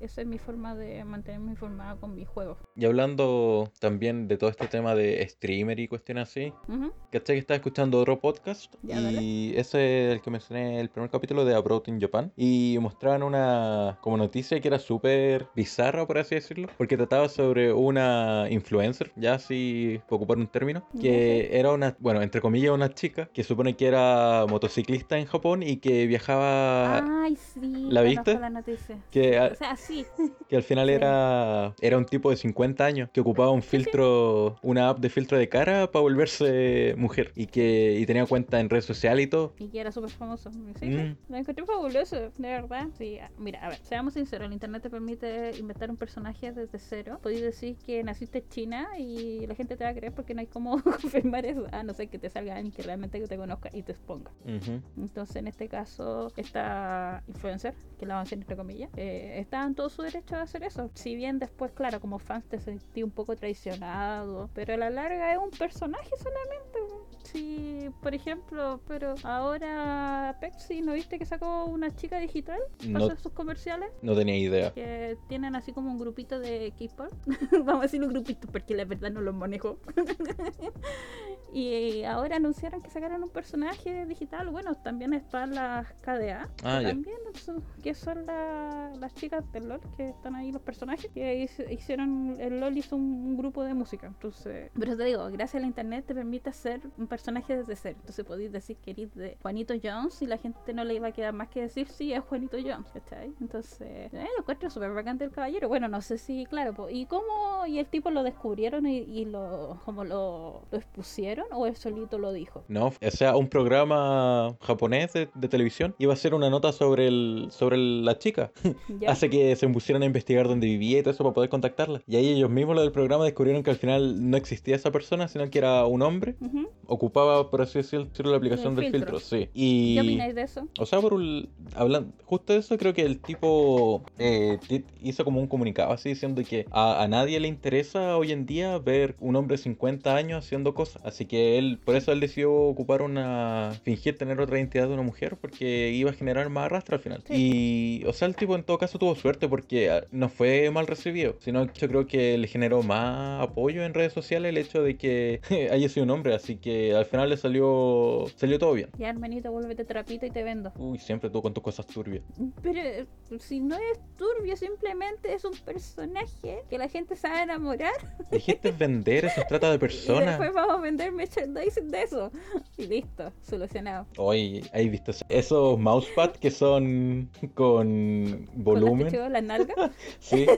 esa 0.00 0.20
es 0.22 0.26
mi 0.26 0.38
forma 0.38 0.74
de 0.74 1.04
mantenerme 1.04 1.50
informada 1.50 1.96
con 1.96 2.14
mis 2.14 2.28
juegos. 2.28 2.58
Y 2.76 2.84
hablando 2.84 3.70
también 3.80 4.28
de 4.28 4.36
todo 4.36 4.50
este 4.50 4.66
tema 4.68 4.94
de 4.94 5.26
streamer 5.28 5.78
y 5.80 5.88
cuestiones 5.88 6.28
así, 6.28 6.52
Ujú. 6.68 6.92
¿cachai 7.10 7.36
que 7.36 7.40
estaba 7.40 7.56
escuchando 7.56 7.98
otro 7.98 8.20
podcast? 8.20 8.72
Ya, 8.82 9.00
y 9.00 9.54
ese 9.56 10.08
es 10.08 10.12
el 10.14 10.20
que 10.22 10.30
mencioné 10.30 10.80
el 10.80 10.88
primer 10.90 11.10
capítulo 11.10 11.44
de 11.44 11.54
Abroad 11.54 11.82
in 11.86 12.00
Japan. 12.00 12.32
Y 12.36 12.78
mostraban 12.80 13.22
una 13.22 13.98
como 14.00 14.16
noticia 14.16 14.60
que 14.60 14.68
era 14.68 14.78
súper 14.78 15.48
bizarra, 15.54 16.06
por 16.06 16.18
así 16.18 16.34
decirlo, 16.34 16.68
porque 16.76 16.96
trataba 16.96 17.28
sobre 17.28 17.72
una 17.72 18.46
influencer, 18.50 19.12
ya 19.16 19.34
así 19.34 20.00
ocupar 20.08 20.38
un 20.38 20.46
término, 20.46 20.86
que 21.00 21.58
era 21.58 21.72
una, 21.72 21.96
bueno, 21.98 22.22
entre 22.22 22.40
comillas, 22.40 22.72
una 22.72 22.94
chica 22.94 23.26
que 23.32 23.42
supone 23.44 23.76
que 23.76 23.86
era 23.86 24.46
motociclista 24.48 25.18
en 25.18 25.26
Japón 25.26 25.62
y 25.62 25.78
que 25.78 26.06
viajaba. 26.06 27.22
Ay, 27.24 27.36
sí. 27.36 27.88
¿la 27.90 28.02
viste? 28.02 28.38
La 28.38 28.50
noticia. 28.50 28.98
Que, 29.10 29.38
O 29.40 29.54
sea, 29.54 29.76
sí. 29.88 30.06
que 30.48 30.56
al 30.56 30.62
final 30.62 30.86
Sí. 30.88 30.92
era, 30.94 31.74
era 31.80 31.98
un 31.98 32.04
tipo 32.06 32.30
de 32.30 32.36
50 32.36 32.84
años 32.84 33.10
que 33.12 33.20
ocupaba 33.20 33.50
un 33.50 33.62
filtro, 33.62 34.56
una 34.62 34.88
app 34.90 34.98
de 35.00 35.08
filtro 35.10 35.36
de 35.38 35.48
cara 35.48 35.90
para 35.90 36.02
volverse 36.02 36.94
mujer 36.96 37.32
y 37.34 37.46
que 37.46 37.98
y 37.98 38.06
tenía 38.06 38.24
cuenta 38.26 38.60
en 38.60 38.70
redes 38.70 38.84
sociales 38.84 39.26
y 39.26 39.28
todo. 39.28 39.54
Y 39.58 39.68
que 39.68 39.80
era 39.80 39.90
súper 39.92 40.10
famoso. 40.10 40.50
Sí, 40.52 40.58
sí, 40.78 40.86
Mm. 40.88 41.16
Lo 41.28 41.36
encontré 41.36 41.64
fabuloso, 41.66 42.16
de 42.16 42.48
verdad. 42.48 42.86
Sí, 42.96 43.18
mira, 43.38 43.60
a 43.64 43.68
ver, 43.70 43.78
seamos 43.82 44.14
sinceros, 44.14 44.46
el 44.46 44.52
internet 44.52 44.82
te 44.82 44.90
permite 44.90 45.52
inventar 45.58 45.90
un 45.90 45.96
personaje 45.96 46.52
desde 46.52 46.78
cero. 46.78 47.18
Podéis 47.22 47.42
decir 47.42 47.76
que 47.84 48.02
naciste 48.02 48.38
en 48.38 48.48
China 48.48 48.88
y 48.98 49.46
la 49.46 49.54
gente 49.54 49.76
te 49.76 49.84
va 49.84 49.90
a 49.90 49.94
creer 49.94 50.12
porque 50.12 50.34
no 50.34 50.40
hay 50.40 50.46
cómo 50.46 50.82
confirmar 50.82 51.44
eso. 51.46 51.66
A 51.72 51.82
no 51.82 51.92
ser 51.94 52.08
que 52.08 52.18
te 52.18 52.30
salga 52.30 52.56
alguien 52.56 52.72
que 52.72 52.82
realmente 52.82 53.20
te 53.20 53.36
conozca 53.36 53.70
y 53.72 53.82
te 53.82 53.92
exponga. 53.92 54.30
Ujú. 54.44 54.80
Entonces, 54.96 55.36
en 55.36 55.48
este 55.48 55.68
caso, 55.68 56.32
esta 56.36 57.22
influencer, 57.28 57.74
que 57.98 58.06
la 58.06 58.14
avancé 58.14 58.34
entre 58.34 58.56
comillas, 58.56 58.90
eh, 58.96 59.36
está 59.38 59.62
todo 59.78 59.88
su 59.90 60.02
derecho 60.02 60.34
a 60.34 60.42
hacer 60.42 60.64
eso. 60.64 60.90
Si 60.94 61.14
bien 61.14 61.38
después, 61.38 61.70
claro, 61.70 62.00
como 62.00 62.18
fans 62.18 62.44
te 62.48 62.58
sentí 62.58 63.04
un 63.04 63.12
poco 63.12 63.36
traicionado, 63.36 64.50
pero 64.52 64.74
a 64.74 64.76
la 64.76 64.90
larga 64.90 65.30
es 65.32 65.38
un 65.38 65.50
personaje 65.50 66.10
solamente. 66.18 66.78
Si, 67.22 67.88
por 68.02 68.12
ejemplo, 68.12 68.80
pero 68.88 69.14
ahora 69.22 70.36
Pepsi, 70.40 70.80
¿no 70.80 70.94
viste 70.94 71.16
que 71.18 71.26
sacó 71.26 71.66
una 71.66 71.94
chica 71.94 72.18
digital 72.18 72.58
para 72.78 72.88
No, 72.90 73.04
hacer 73.04 73.18
sus 73.20 73.32
comerciales? 73.32 73.90
no 74.02 74.16
tenía 74.16 74.36
idea. 74.36 74.72
Que 74.72 75.16
tienen 75.28 75.54
así 75.54 75.72
como 75.72 75.92
un 75.92 75.98
grupito 75.98 76.40
de 76.40 76.72
K-pop. 76.76 77.12
Vamos 77.64 77.78
a 77.78 77.82
decir 77.82 78.02
un 78.02 78.08
grupito 78.08 78.48
porque 78.48 78.74
la 78.74 78.84
verdad 78.84 79.12
no 79.12 79.20
los 79.20 79.34
manejo. 79.34 79.78
y 81.52 82.04
ahora 82.04 82.36
anunciaron 82.36 82.82
que 82.82 82.90
sacaron 82.90 83.22
un 83.22 83.30
personaje 83.30 84.04
digital. 84.06 84.48
Bueno, 84.50 84.74
también 84.74 85.14
están 85.14 85.54
las 85.54 85.90
KDA. 86.02 86.48
Ah. 86.64 86.80
También 86.82 87.16
son- 87.34 87.62
que 87.82 87.94
son 87.94 88.26
la- 88.26 88.92
las 88.98 89.14
chicas 89.14 89.50
del 89.52 89.68
LOL 89.68 89.80
que 89.96 90.10
están 90.10 90.34
ahí 90.34 90.52
los 90.52 90.62
personajes. 90.62 91.10
Que 91.12 91.48
hicieron, 91.70 92.36
el 92.38 92.60
LOL 92.60 92.76
hizo 92.76 92.96
un, 92.96 93.02
un 93.02 93.36
grupo 93.36 93.62
de 93.64 93.74
música. 93.74 94.06
Entonces, 94.06 94.70
pero 94.78 94.96
te 94.96 95.04
digo, 95.04 95.26
gracias 95.30 95.62
al 95.62 95.66
internet 95.66 96.04
te 96.06 96.14
permite 96.14 96.50
hacer 96.50 96.80
un 96.96 97.06
personaje 97.06 97.56
desde 97.56 97.76
cero. 97.76 97.96
Entonces 98.00 98.24
podéis 98.24 98.52
decir 98.52 98.76
que 98.78 98.90
eres 98.92 99.14
de 99.14 99.36
Juanito 99.42 99.74
Jones 99.82 100.20
y 100.22 100.26
la 100.26 100.38
gente 100.38 100.72
no 100.72 100.84
le 100.84 100.94
iba 100.94 101.08
a 101.08 101.12
quedar 101.12 101.32
más 101.32 101.48
que 101.48 101.62
decir 101.62 101.88
sí, 101.88 102.12
es 102.12 102.20
Juanito 102.24 102.56
Jones, 102.60 102.90
¿cachai? 102.92 103.32
Entonces, 103.40 103.80
eh, 104.12 104.28
lo 104.36 104.40
encuentro 104.42 104.70
súper 104.70 104.92
bacán 104.92 105.18
del 105.18 105.30
caballero. 105.30 105.68
Bueno, 105.68 105.88
no 105.88 106.00
sé 106.02 106.18
si, 106.18 106.46
claro, 106.46 106.74
po, 106.74 106.88
¿y 106.90 107.06
cómo? 107.06 107.66
¿Y 107.66 107.78
el 107.78 107.86
tipo 107.86 108.10
lo 108.10 108.22
descubrieron 108.22 108.86
y, 108.86 108.98
y 108.98 109.24
lo, 109.24 109.80
como 109.84 110.04
lo, 110.04 110.62
lo 110.70 110.78
expusieron 110.78 111.37
o 111.52 111.66
él 111.66 111.76
solito 111.76 112.18
lo 112.18 112.32
dijo? 112.32 112.64
No, 112.68 112.86
o 112.88 113.10
sea, 113.10 113.36
un 113.36 113.48
programa 113.48 114.56
japonés 114.60 115.12
de, 115.12 115.28
de 115.34 115.48
televisión 115.48 115.94
iba 115.98 116.12
a 116.12 116.14
hacer 116.14 116.34
una 116.34 116.50
nota 116.50 116.72
sobre 116.72 117.06
el 117.08 117.48
sobre 117.50 117.76
el- 117.76 118.04
la 118.04 118.18
chica. 118.18 118.52
¿Ya? 119.00 119.10
Hace 119.10 119.30
que 119.30 119.54
se 119.56 119.68
pusieran 119.68 120.02
a 120.02 120.06
investigar 120.06 120.48
dónde 120.48 120.66
vivía 120.66 120.98
y 120.98 121.02
todo 121.02 121.12
eso 121.12 121.24
para 121.24 121.34
poder 121.34 121.50
contactarla. 121.50 122.02
Y 122.06 122.16
ahí 122.16 122.28
ellos 122.28 122.50
mismos, 122.50 122.74
lo 122.76 122.82
del 122.82 122.92
programa, 122.92 123.24
descubrieron 123.24 123.62
que 123.62 123.70
al 123.70 123.76
final 123.76 124.30
no 124.30 124.36
existía 124.36 124.76
esa 124.76 124.90
persona, 124.92 125.28
sino 125.28 125.48
que 125.50 125.58
era 125.58 125.86
un 125.86 126.02
hombre. 126.02 126.36
Ujú. 126.40 126.68
Ocupaba, 126.86 127.50
por 127.50 127.60
así 127.62 127.78
decirlo, 127.78 128.30
la 128.30 128.36
aplicación 128.36 128.70
El 128.74 128.76
del 128.80 128.92
filtro. 128.92 129.20
sí. 129.20 129.48
Y... 129.52 129.94
¿Qué 129.94 130.00
opináis 130.00 130.34
de 130.34 130.42
eso? 130.42 130.66
O 130.78 130.86
sea, 130.86 131.00
por 131.00 131.14
un- 131.14 131.48
hablan, 131.74 132.12
justo 132.24 132.52
de 132.52 132.60
eso 132.60 132.76
creo 132.78 132.94
que 132.94 133.02
el 133.02 133.20
tipo 133.20 134.02
eh, 134.18 134.58
hizo 135.02 135.24
como 135.24 135.40
un 135.40 135.46
comunicado 135.46 135.92
así 135.92 136.08
diciendo 136.10 136.42
que 136.48 136.66
a, 136.70 137.02
a 137.02 137.08
nadie 137.08 137.38
le 137.40 137.48
interesa 137.48 138.16
hoy 138.16 138.32
en 138.32 138.46
día 138.46 138.78
ver 138.78 139.16
un 139.20 139.36
hombre 139.36 139.56
de 139.56 139.62
50 139.62 140.14
años 140.16 140.44
haciendo 140.44 140.74
cosas. 140.74 141.02
Así 141.04 141.26
que 141.28 141.58
él, 141.58 141.78
por 141.84 141.94
eso 141.96 142.12
él 142.12 142.20
decidió 142.20 142.52
ocupar 142.52 143.02
una, 143.02 143.72
fingir 143.84 144.16
tener 144.18 144.40
otra 144.40 144.58
identidad 144.58 144.88
de 144.88 144.94
una 144.94 145.02
mujer 145.02 145.36
porque 145.36 145.90
iba 145.90 146.10
a 146.10 146.14
generar 146.14 146.48
más 146.48 146.66
arrastre 146.66 146.96
al 146.96 147.02
final. 147.02 147.22
Y, 147.30 148.02
o 148.06 148.12
sea, 148.12 148.26
el 148.26 148.34
tipo 148.34 148.54
en 148.56 148.64
todo 148.64 148.78
caso 148.78 148.98
tuvo 148.98 149.14
suerte 149.14 149.48
porque 149.48 149.90
ah, 149.90 150.04
no 150.10 150.28
fue 150.28 150.70
mal 150.70 150.86
recibido, 150.86 151.36
sino 151.40 151.66
que 151.66 151.78
yo 151.78 151.88
creo 151.88 152.06
que 152.06 152.36
le 152.38 152.46
generó 152.48 152.82
más 152.82 153.42
apoyo 153.42 153.84
en 153.84 153.94
redes 153.94 154.12
sociales 154.12 154.50
el 154.50 154.56
hecho 154.58 154.82
de 154.82 154.96
que 154.96 155.40
haya 155.70 155.88
sido 155.88 156.04
un 156.04 156.10
hombre. 156.10 156.34
Así 156.34 156.56
que 156.56 156.94
al 156.94 157.04
final 157.04 157.28
le 157.30 157.36
salió 157.36 158.24
salió 158.36 158.58
todo 158.58 158.72
bien. 158.72 158.88
Ya, 158.98 159.10
hermanito, 159.10 159.50
vuélvete 159.52 159.84
trapito 159.84 160.26
y 160.26 160.30
te 160.30 160.42
vendo. 160.42 160.72
Uy, 160.76 160.98
siempre 160.98 161.30
tú 161.30 161.42
con 161.42 161.52
tus 161.54 161.62
cosas 161.62 161.86
turbias. 161.86 162.22
Pero 162.62 162.80
eh, 162.80 163.06
si 163.38 163.60
no 163.60 163.76
es 163.76 163.98
turbio, 164.16 164.56
simplemente 164.56 165.32
es 165.34 165.44
un 165.44 165.54
personaje 165.64 166.62
que 166.68 166.78
la 166.78 166.88
gente 166.88 167.16
sabe 167.16 167.42
enamorar. 167.42 167.92
Dijiste 168.30 168.70
vender, 168.72 169.26
eso 169.26 169.42
trata 169.48 169.70
de 169.70 169.76
Y 169.78 169.78
personas. 169.78 170.38
después 170.38 170.52
vamos 170.54 170.78
a 170.78 170.80
vender 170.80 171.12
merchandising 171.18 171.90
de 171.90 172.02
eso. 172.02 172.30
Y 172.76 172.86
listo, 172.86 173.32
solucionado. 173.42 174.06
Oye, 174.16 174.62
¿hay 174.72 174.88
visto 174.88 175.10
eso? 175.10 175.24
esos 175.28 175.78
mousepad 175.78 176.30
que 176.32 176.50
son 176.50 177.28
con 177.54 178.46
Con 178.54 178.64
volumen? 178.64 179.06
pechugas, 179.08 179.30
las 179.30 179.42
nalgas. 179.42 179.76
Sí. 180.20 180.46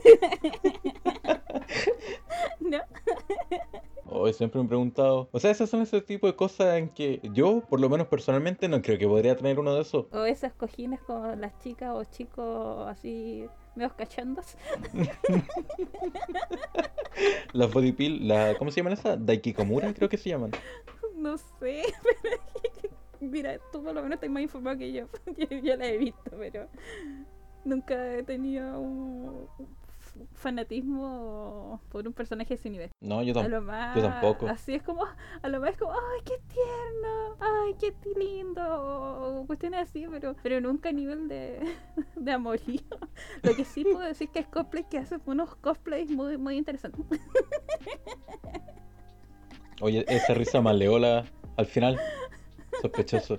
No. 2.60 2.78
Hoy 4.06 4.32
siempre 4.32 4.60
me 4.60 4.66
he 4.66 4.68
preguntado. 4.68 5.28
O 5.32 5.38
sea, 5.38 5.50
esas 5.50 5.70
son 5.70 5.82
ese 5.82 6.00
tipo 6.00 6.26
de 6.26 6.34
cosas 6.34 6.76
en 6.78 6.88
que 6.88 7.20
yo, 7.32 7.60
por 7.68 7.80
lo 7.80 7.88
menos 7.88 8.08
personalmente, 8.08 8.68
no 8.68 8.82
creo 8.82 8.98
que 8.98 9.06
podría 9.06 9.36
tener 9.36 9.58
uno 9.58 9.74
de 9.74 9.82
esos. 9.82 10.06
O 10.12 10.24
esas 10.24 10.52
cojines 10.52 11.00
con 11.00 11.40
las 11.40 11.56
chicas 11.60 11.90
o 11.94 12.04
chicos 12.04 12.88
así 12.88 13.46
medio 13.74 13.94
cachondos. 13.96 14.56
Las 17.52 17.72
body 17.72 17.92
pill, 17.92 18.28
la, 18.28 18.54
¿cómo 18.56 18.70
se 18.70 18.78
llaman 18.78 18.94
esas? 18.94 19.24
Daikikomura, 19.24 19.92
creo 19.94 20.08
que 20.08 20.16
se 20.16 20.30
llaman. 20.30 20.52
No 21.16 21.36
sé, 21.36 21.82
pero 22.22 22.40
mira, 23.20 23.58
tú 23.72 23.82
por 23.82 23.94
lo 23.94 24.02
menos 24.02 24.16
estás 24.16 24.30
más 24.30 24.42
informado 24.42 24.78
que 24.78 24.92
yo. 24.92 25.06
yo. 25.36 25.58
yo 25.58 25.76
la 25.76 25.86
he 25.86 25.98
visto, 25.98 26.30
pero 26.38 26.68
nunca 27.64 28.16
he 28.16 28.22
tenido 28.22 28.80
un 28.80 29.48
fanatismo 30.34 31.80
por 31.90 32.06
un 32.06 32.12
personaje 32.12 32.50
de 32.50 32.54
ese 32.54 32.70
nivel. 32.70 32.90
No, 33.00 33.22
yo 33.22 33.32
A 33.32 33.42
tampoco. 33.42 33.56
lo 33.56 33.62
más, 33.62 33.96
yo 33.96 34.02
tampoco. 34.02 34.48
Así 34.48 34.74
es 34.74 34.82
como, 34.82 35.04
a 35.04 35.48
lo 35.48 35.60
más 35.60 35.70
es 35.70 35.78
como, 35.78 35.92
ay, 35.92 36.20
qué 36.24 36.34
tierno, 36.52 37.36
ay, 37.40 37.74
qué 37.80 37.94
lindo, 38.18 38.62
o 39.42 39.46
cuestiones 39.46 39.88
así, 39.88 40.06
pero, 40.10 40.36
pero 40.42 40.60
nunca 40.60 40.90
a 40.90 40.92
nivel 40.92 41.28
de, 41.28 41.60
de 42.16 42.32
amorío. 42.32 42.80
Lo 43.42 43.54
que 43.54 43.64
sí 43.64 43.84
puedo 43.84 44.00
decir 44.00 44.28
que 44.30 44.40
es 44.40 44.46
cosplay 44.46 44.84
que 44.84 44.98
hace 44.98 45.18
unos 45.26 45.54
cosplays 45.56 46.10
muy, 46.10 46.36
muy 46.36 46.56
interesantes. 46.56 47.04
Oye, 49.80 50.04
esa 50.08 50.34
risa 50.34 50.60
maleola 50.60 51.24
al 51.56 51.66
final, 51.66 51.98
sospechoso. 52.82 53.38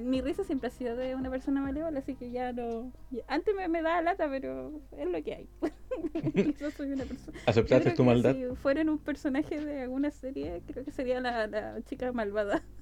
Mi 0.00 0.20
risa 0.20 0.44
siempre 0.44 0.68
ha 0.68 0.70
sido 0.70 0.96
de 0.96 1.14
una 1.14 1.30
persona 1.30 1.60
malévola, 1.60 1.98
así 1.98 2.14
que 2.14 2.30
ya 2.30 2.52
no. 2.52 2.92
Antes 3.28 3.54
me, 3.54 3.68
me 3.68 3.82
daba 3.82 4.00
lata, 4.02 4.28
pero 4.30 4.72
es 4.96 5.08
lo 5.08 5.22
que 5.22 5.34
hay. 5.34 5.48
Yo 6.60 6.70
soy 6.70 6.92
una 6.92 7.04
persona. 7.04 7.38
¿Aceptaste 7.46 7.90
tu 7.92 8.04
maldad? 8.04 8.34
Si 8.34 8.44
fueran 8.56 8.88
un 8.88 8.98
personaje 8.98 9.60
de 9.60 9.82
alguna 9.82 10.10
serie, 10.10 10.62
creo 10.66 10.84
que 10.84 10.92
sería 10.92 11.20
la, 11.20 11.46
la 11.46 11.82
chica 11.82 12.12
malvada. 12.12 12.62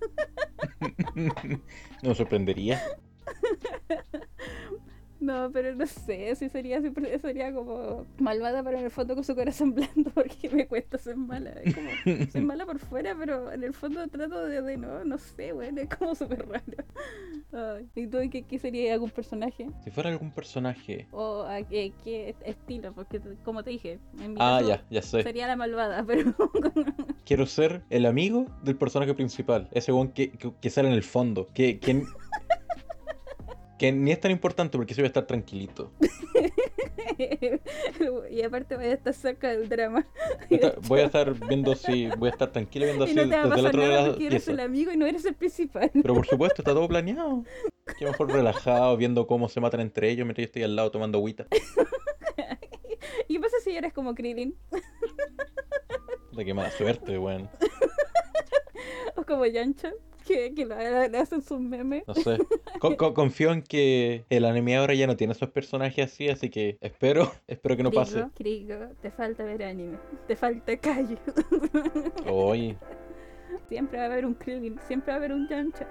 No 2.02 2.14
sorprendería. 2.14 2.81
No, 5.20 5.50
pero 5.52 5.74
no 5.74 5.86
sé, 5.86 6.34
si 6.34 6.48
sería 6.48 6.80
siempre 6.80 7.18
sería 7.18 7.52
como 7.52 8.06
malvada, 8.18 8.62
pero 8.62 8.78
en 8.78 8.84
el 8.84 8.90
fondo 8.90 9.14
con 9.14 9.22
su 9.22 9.34
corazón 9.34 9.74
blando, 9.74 10.10
porque 10.10 10.48
me 10.48 10.66
cuesta 10.66 10.96
ser 10.98 11.16
mala. 11.16 11.50
Es 11.62 11.74
como, 11.74 11.88
soy 12.32 12.40
mala 12.40 12.64
por 12.64 12.78
fuera, 12.78 13.14
pero 13.18 13.52
en 13.52 13.62
el 13.62 13.74
fondo 13.74 14.06
trato 14.08 14.46
de, 14.46 14.62
de 14.62 14.76
no, 14.78 15.04
no 15.04 15.18
sé, 15.18 15.52
bueno, 15.52 15.80
es 15.82 15.88
como 15.90 16.14
súper 16.14 16.48
raro. 16.48 16.64
Ay, 17.52 17.86
¿Y 17.94 18.06
tú 18.06 18.18
qué, 18.30 18.42
qué 18.44 18.58
sería 18.58 18.94
algún 18.94 19.10
personaje? 19.10 19.68
Si 19.84 19.90
fuera 19.90 20.08
algún 20.10 20.30
personaje. 20.30 21.06
¿O 21.10 21.42
a 21.42 21.62
qué, 21.62 21.92
qué 22.02 22.34
estilo? 22.44 22.92
Porque 22.94 23.20
como 23.44 23.62
te 23.62 23.70
dije, 23.70 23.98
en 24.20 24.32
mi 24.34 24.36
Ah, 24.40 24.58
caso 24.60 24.68
ya, 24.68 24.84
ya 24.90 25.02
sé. 25.02 25.22
sería 25.22 25.46
la 25.46 25.56
malvada, 25.56 26.02
pero 26.06 26.34
Quiero 27.24 27.46
ser 27.46 27.82
el 27.90 28.06
amigo 28.06 28.46
del 28.62 28.76
personaje 28.76 29.14
principal. 29.14 29.68
Ese 29.72 29.92
que, 30.14 30.30
que, 30.30 30.52
que 30.60 30.70
sale 30.70 30.88
en 30.88 30.94
el 30.94 31.02
fondo. 31.02 31.46
Que, 31.52 31.78
que, 31.78 32.04
que 33.80 33.90
ni 33.92 34.12
es 34.12 34.20
tan 34.20 34.30
importante 34.30 34.76
porque 34.76 34.92
se 34.92 35.00
va 35.00 35.06
a 35.06 35.08
estar 35.08 35.26
tranquilito. 35.26 35.90
y 38.30 38.42
aparte 38.42 38.76
voy 38.76 38.84
a 38.84 38.92
estar 38.92 39.14
cerca 39.14 39.49
del 39.49 39.70
drama. 39.70 40.06
Voy 40.50 40.58
a 40.58 40.66
estar- 40.66 40.80
Voy 40.87 41.00
a 41.00 41.04
estar 41.06 41.49
viendo 41.49 41.75
si. 41.75 42.08
Voy 42.18 42.28
a 42.28 42.32
estar 42.32 42.52
tranquilo 42.52 42.84
viendo 42.84 43.04
así 43.04 43.14
no 43.14 43.22
desde 43.22 43.58
el 43.58 43.66
otro 43.66 43.87
lado 43.87 44.10
porque 44.10 44.26
eres 44.26 44.46
el 44.49 44.60
amigo 44.60 44.92
y 44.92 44.99
no 44.99 45.06
eres 45.06 45.25
el 45.25 45.34
principal. 45.34 45.90
Pero 45.94 46.12
por 46.12 46.26
supuesto, 46.26 46.60
está 46.60 46.75
todo 46.75 46.87
planeado. 46.88 47.42
Que 47.99 48.04
mejor 48.04 48.30
relajado, 48.30 48.99
viendo 48.99 49.26
cómo 49.26 49.49
se 49.49 49.62
matan 49.62 49.80
entre 49.80 50.10
ellos 50.10 50.26
mientras 50.26 50.42
yo 50.42 50.46
estoy 50.49 50.62
al 50.64 50.76
lado 50.76 50.90
tomando 50.90 51.16
agüita. 51.16 51.46
¿Y 53.28 53.34
qué 53.34 53.40
pasa 53.40 53.56
si 53.64 53.75
eres 53.75 53.94
como 53.94 54.14
Krillin? 54.14 54.54
De 56.32 56.44
qué 56.44 56.52
mala 56.52 56.70
suerte, 56.70 57.18
weón. 57.18 57.49
O 59.16 59.25
como 59.25 59.46
Yancha, 59.46 59.94
que, 60.54 60.66
le 60.66 61.18
hacen 61.18 61.42
sus 61.42 61.60
memes. 61.60 62.04
No 62.06 62.14
sé. 62.14 62.38
Co- 62.78 62.96
co- 62.96 63.14
confío 63.14 63.52
en 63.52 63.62
que 63.62 64.25
el 64.30 64.44
anime 64.44 64.76
ahora 64.76 64.94
ya 64.94 65.06
no 65.06 65.16
tiene 65.16 65.32
esos 65.32 65.50
personajes 65.50 66.12
así, 66.12 66.28
así 66.28 66.50
que 66.50 66.78
espero, 66.80 67.30
espero 67.46 67.76
que 67.76 67.82
no 67.82 67.90
pase. 67.90 68.25
Krigo, 68.34 68.75
Krigo, 68.76 68.76
te 69.02 69.10
falta 69.10 69.44
ver 69.44 69.62
anime. 69.64 69.99
Te 70.26 70.37
falta 70.37 70.76
calle. 70.76 71.18
Oye, 72.28 72.76
siempre 73.68 73.99
va 73.99 74.04
a 74.04 74.06
haber 74.06 74.26
un 74.26 74.34
Krillin, 74.34 74.78
siempre 74.87 75.12
va 75.12 75.16
a 75.16 75.18
haber 75.18 75.32
un 75.32 75.49
Yancha. 75.49 75.87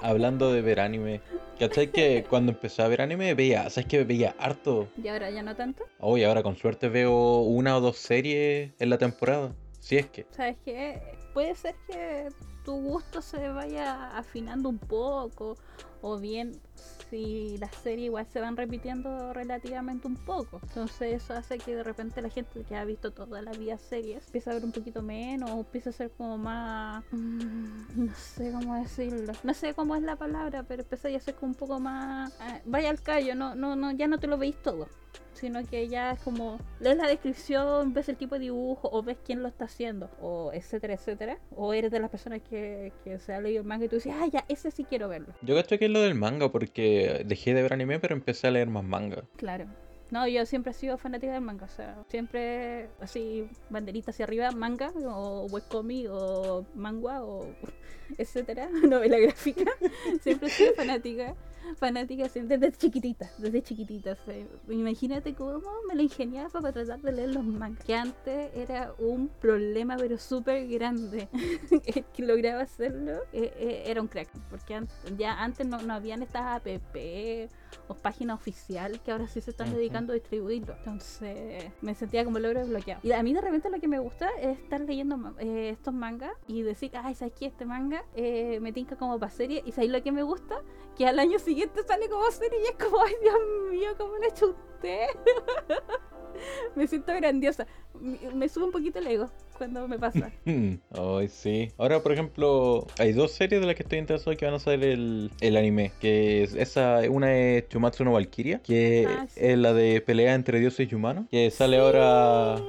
hablando 0.00 0.50
de 0.52 0.62
ver 0.62 0.80
anime, 0.80 1.20
¿cachai 1.58 1.90
que 1.90 2.24
cuando 2.28 2.52
empecé 2.52 2.80
a 2.82 2.88
ver 2.88 3.02
anime 3.02 3.34
veía, 3.34 3.68
sabes 3.68 3.86
que 3.86 4.02
veía 4.04 4.34
harto? 4.38 4.88
Y 5.02 5.08
ahora 5.08 5.30
ya 5.30 5.42
no 5.42 5.54
tanto. 5.56 5.84
Oye, 6.00 6.24
ahora 6.24 6.42
con 6.42 6.56
suerte 6.56 6.88
veo 6.88 7.40
una 7.40 7.76
o 7.76 7.80
dos 7.80 7.98
series 7.98 8.72
en 8.78 8.90
la 8.90 8.96
temporada. 8.98 9.54
Si 9.80 9.98
es 9.98 10.06
que. 10.06 10.24
¿Sabes 10.30 10.56
qué? 10.64 11.02
Puede 11.34 11.54
ser 11.54 11.74
que 11.86 12.28
tu 12.64 12.74
gusto 12.74 13.22
se 13.22 13.48
vaya 13.48 14.16
afinando 14.16 14.68
un 14.68 14.78
poco, 14.78 15.56
o 16.02 16.18
bien 16.18 16.52
si 17.10 17.56
las 17.58 17.74
series 17.76 18.06
igual 18.06 18.26
se 18.26 18.40
van 18.40 18.56
repitiendo 18.56 19.32
relativamente 19.32 20.06
un 20.06 20.16
poco. 20.16 20.60
Entonces 20.62 21.22
eso 21.22 21.34
hace 21.34 21.58
que 21.58 21.76
de 21.76 21.82
repente 21.82 22.20
la 22.22 22.30
gente 22.30 22.64
que 22.64 22.76
ha 22.76 22.84
visto 22.84 23.12
toda 23.12 23.42
la 23.42 23.52
vida 23.52 23.78
series 23.78 24.26
empieza 24.26 24.50
a 24.50 24.54
ver 24.54 24.64
un 24.64 24.72
poquito 24.72 25.02
menos, 25.02 25.50
o 25.50 25.60
empieza 25.60 25.90
a 25.90 25.92
ser 25.92 26.10
como 26.10 26.38
más... 26.38 27.04
mm, 27.12 28.06
no 28.06 28.14
sé 28.14 28.52
cómo 28.52 28.74
decirlo. 28.74 29.32
No 29.42 29.54
sé 29.54 29.74
cómo 29.74 29.94
es 29.96 30.02
la 30.02 30.16
palabra, 30.16 30.62
pero 30.62 30.82
empieza 30.82 31.08
a 31.08 31.20
ser 31.20 31.34
como 31.34 31.52
un 31.52 31.56
poco 31.56 31.78
más... 31.80 32.32
ah, 32.40 32.60
vaya 32.64 32.90
al 32.90 33.00
callo, 33.00 33.34
no, 33.34 33.54
no, 33.54 33.76
no, 33.76 33.92
ya 33.92 34.08
no 34.08 34.18
te 34.18 34.26
lo 34.26 34.38
veis 34.38 34.56
todo 34.62 34.88
sino 35.34 35.64
que 35.64 35.88
ya 35.88 36.12
es 36.12 36.20
como 36.20 36.58
lees 36.80 36.96
la 36.96 37.06
descripción, 37.06 37.92
ves 37.92 38.08
el 38.08 38.16
tipo 38.16 38.36
de 38.36 38.42
dibujo 38.42 38.88
o 38.92 39.02
ves 39.02 39.18
quién 39.24 39.42
lo 39.42 39.48
está 39.48 39.64
haciendo, 39.66 40.10
o 40.20 40.52
etcétera, 40.52 40.94
etcétera. 40.94 41.38
O 41.56 41.74
eres 41.74 41.90
de 41.90 42.00
las 42.00 42.10
personas 42.10 42.40
que, 42.48 42.92
que 43.04 43.18
se 43.18 43.34
ha 43.34 43.40
leído 43.40 43.60
el 43.60 43.66
manga 43.66 43.84
y 43.84 43.88
tú 43.88 43.96
dices, 43.96 44.14
ah, 44.16 44.26
ya, 44.26 44.44
ese 44.48 44.70
sí 44.70 44.84
quiero 44.84 45.08
verlo. 45.08 45.34
Yo 45.42 45.54
cacho 45.54 45.78
que 45.78 45.86
es 45.86 45.90
lo 45.90 46.00
del 46.00 46.14
manga 46.14 46.50
porque 46.50 47.24
dejé 47.26 47.54
de 47.54 47.62
ver 47.62 47.72
anime, 47.72 47.98
pero 47.98 48.14
empecé 48.14 48.46
a 48.46 48.50
leer 48.50 48.68
más 48.68 48.84
manga. 48.84 49.24
Claro. 49.36 49.66
No, 50.10 50.28
yo 50.28 50.46
siempre 50.46 50.70
he 50.70 50.74
sido 50.74 50.98
fanática 50.98 51.32
del 51.32 51.40
manga, 51.40 51.64
o 51.64 51.68
sea, 51.68 51.96
siempre 52.08 52.88
así, 53.00 53.48
banderita 53.70 54.10
hacia 54.10 54.26
arriba, 54.26 54.50
manga, 54.52 54.92
o 55.06 55.46
webcomic, 55.46 56.08
o 56.10 56.64
manga, 56.74 57.24
o 57.24 57.48
etcétera, 58.18 58.68
novela 58.88 59.18
gráfica. 59.18 59.70
siempre 60.20 60.48
he 60.48 60.50
sido 60.52 60.74
fanática, 60.74 61.34
fanática 61.78 62.28
desde 62.28 62.72
chiquitita, 62.72 63.30
desde 63.38 63.62
chiquitita. 63.62 64.16
imagínate 64.68 65.34
cómo 65.34 65.60
me 65.88 65.94
la 65.94 66.02
ingeniaba 66.02 66.48
para 66.48 66.72
tratar 66.72 67.00
de 67.00 67.12
leer 67.12 67.34
los 67.34 67.44
mangas, 67.44 67.84
que 67.84 67.94
antes 67.94 68.50
era 68.54 68.94
un 68.98 69.28
problema, 69.28 69.96
pero 69.96 70.18
súper 70.18 70.66
grande. 70.68 71.28
Que 72.14 72.22
lograba 72.22 72.62
hacerlo 72.62 73.12
eh, 73.32 73.52
eh, 73.56 73.82
era 73.86 74.00
un 74.00 74.08
crack, 74.08 74.28
porque 74.50 74.80
ya 75.16 75.42
antes 75.42 75.66
no, 75.66 75.80
no 75.82 75.94
habían 75.94 76.22
estas 76.22 76.42
app 76.42 76.66
o 77.88 77.94
página 77.94 78.34
oficial 78.34 79.00
que 79.02 79.12
ahora 79.12 79.26
sí 79.28 79.40
se 79.40 79.50
están 79.50 79.72
dedicando 79.72 80.12
a 80.12 80.14
distribuirlo. 80.14 80.74
Entonces 80.78 81.72
me 81.80 81.94
sentía 81.94 82.24
como 82.24 82.38
logro 82.38 82.60
desbloqueado. 82.60 83.00
Y 83.02 83.12
a 83.12 83.22
mí 83.22 83.32
de 83.32 83.40
repente 83.40 83.70
lo 83.70 83.80
que 83.80 83.88
me 83.88 83.98
gusta 83.98 84.28
es 84.40 84.58
estar 84.58 84.80
leyendo 84.80 85.34
eh, 85.38 85.70
estos 85.70 85.94
mangas 85.94 86.32
y 86.46 86.62
decir, 86.62 86.92
ay, 86.94 87.14
¿sabes 87.14 87.34
qué? 87.38 87.46
Este 87.46 87.64
manga 87.64 88.04
eh, 88.14 88.58
me 88.60 88.72
tinca 88.72 88.96
como 88.96 89.18
para 89.18 89.30
serie. 89.30 89.62
Y 89.64 89.72
¿sabes 89.72 89.90
lo 89.90 90.02
que 90.02 90.12
me 90.12 90.22
gusta? 90.22 90.62
Que 90.96 91.06
al 91.06 91.18
año 91.18 91.38
siguiente 91.38 91.82
sale 91.82 92.08
como 92.08 92.30
serie 92.30 92.58
y 92.60 92.66
es 92.66 92.84
como, 92.84 93.02
ay, 93.02 93.14
Dios 93.20 93.36
mío, 93.70 93.90
¿cómo 93.98 94.16
lo 94.16 94.22
he 94.22 94.28
hecho 94.28 94.50
usted? 94.50 95.06
me 96.74 96.86
siento 96.86 97.12
grandiosa. 97.14 97.66
Me, 97.94 98.18
me 98.34 98.48
sube 98.48 98.64
un 98.64 98.72
poquito 98.72 98.98
el 98.98 99.06
ego 99.06 99.30
cuando 99.56 99.86
me 99.88 99.98
pasa. 99.98 100.30
Ay, 100.46 101.28
sí. 101.28 101.70
Ahora, 101.78 102.00
por 102.02 102.12
ejemplo, 102.12 102.86
hay 102.98 103.12
dos 103.12 103.32
series 103.32 103.60
de 103.60 103.66
las 103.66 103.76
que 103.76 103.82
estoy 103.82 103.98
interesado 103.98 104.36
que 104.36 104.44
van 104.44 104.54
a 104.54 104.58
salir 104.58 104.84
el, 104.90 105.30
el 105.40 105.56
anime. 105.56 105.92
Que 106.00 106.42
es 106.42 106.54
esa, 106.54 107.00
una 107.08 107.36
es 107.36 107.68
Chumatsu 107.68 108.04
no 108.04 108.12
Valkyria, 108.12 108.60
que 108.62 109.06
Ah, 109.08 109.26
sí. 109.28 109.40
es 109.42 109.58
la 109.58 109.72
de 109.72 110.00
pelea 110.00 110.34
entre 110.34 110.60
dioses 110.60 110.90
y 110.90 110.94
humanos. 110.94 111.26
Que 111.30 111.50
sale 111.50 111.78
ahora. 111.78 112.60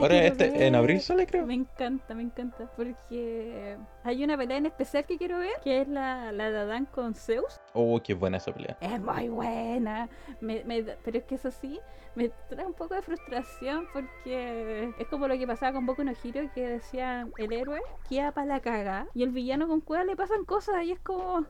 Ahora 0.00 0.24
este, 0.26 0.66
en 0.66 0.74
abril 0.74 1.00
sale, 1.00 1.26
creo. 1.26 1.46
Me 1.46 1.54
encanta, 1.54 2.14
me 2.14 2.22
encanta. 2.22 2.70
Porque 2.76 3.76
hay 4.04 4.24
una 4.24 4.36
pelea 4.36 4.56
en 4.58 4.66
especial 4.66 5.04
que 5.06 5.18
quiero 5.18 5.38
ver, 5.38 5.52
que 5.62 5.80
es 5.82 5.88
la, 5.88 6.32
la 6.32 6.50
de 6.50 6.58
Adán 6.58 6.86
con 6.86 7.14
Zeus. 7.14 7.60
Oh, 7.74 8.00
qué 8.02 8.14
buena 8.14 8.36
esa 8.38 8.52
pelea. 8.52 8.76
Es 8.80 9.00
muy 9.00 9.28
buena. 9.28 10.08
Me- 10.40 10.64
me 10.64 10.82
da- 10.82 10.96
pero 11.04 11.18
es 11.18 11.24
que 11.24 11.34
eso 11.36 11.50
sí, 11.50 11.80
me 12.14 12.30
trae 12.48 12.66
un 12.66 12.74
poco 12.74 12.94
de 12.94 13.02
frustración 13.02 13.86
porque 13.92 14.92
es 14.98 15.06
como 15.08 15.28
lo 15.28 15.36
que 15.38 15.46
pasaba 15.46 15.72
con 15.72 15.86
Boku 15.86 16.04
no 16.04 16.12
Hero, 16.22 16.50
que 16.54 16.66
decía 16.66 17.26
el 17.38 17.52
héroe 17.52 17.80
queda 18.08 18.32
para 18.32 18.46
la 18.46 18.60
caga 18.60 19.06
y 19.14 19.22
el 19.22 19.30
villano 19.30 19.66
con 19.68 19.80
cueva 19.80 20.04
le 20.04 20.16
pasan 20.16 20.44
cosas 20.44 20.84
y 20.84 20.92
es 20.92 21.00
como... 21.00 21.46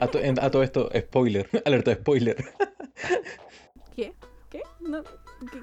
A, 0.00 0.06
to- 0.08 0.18
en- 0.18 0.38
a 0.38 0.50
todo 0.50 0.62
esto, 0.62 0.90
spoiler. 0.94 1.48
Alerta 1.64 1.94
spoiler. 1.94 2.36
¿Qué? 3.96 4.14
¿Qué? 4.50 4.62
No, 4.80 5.02
¿qué? 5.02 5.62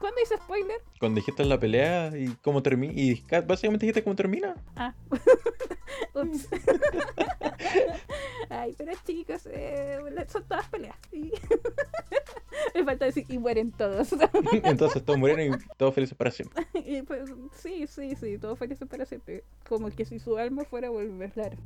¿Cuándo 0.00 0.18
dice 0.20 0.36
spoiler? 0.38 0.80
Cuando 0.98 1.16
dijiste 1.16 1.44
la 1.44 1.60
pelea 1.60 2.10
y 2.16 2.28
cómo 2.42 2.62
termina. 2.62 2.92
Y 2.96 3.20
ca- 3.22 3.42
básicamente 3.42 3.84
dijiste 3.86 4.02
cómo 4.02 4.16
termina. 4.16 4.54
Ah. 4.76 4.94
Ups. 6.14 6.48
Ay, 8.48 8.74
pero 8.76 8.92
chicos, 9.06 9.46
eh, 9.52 9.98
son 10.28 10.44
todas 10.44 10.66
peleas. 10.68 10.96
Y- 11.12 11.32
Me 12.74 12.84
falta 12.84 13.04
decir, 13.04 13.24
y 13.28 13.38
mueren 13.38 13.72
todos. 13.72 14.08
Entonces 14.64 15.04
todos 15.04 15.18
murieron 15.18 15.54
y 15.54 15.58
todos 15.76 15.94
felices 15.94 16.16
para 16.16 16.30
siempre. 16.30 16.66
Y 16.74 17.02
pues, 17.02 17.30
sí, 17.54 17.86
sí, 17.86 18.14
sí, 18.16 18.38
todos 18.38 18.58
felices 18.58 18.88
para 18.88 19.04
siempre. 19.06 19.44
Como 19.68 19.90
que 19.90 20.04
si 20.04 20.18
su 20.18 20.36
alma 20.36 20.64
fuera 20.64 20.88
a 20.88 20.90
volver, 20.90 21.30
claro. 21.32 21.56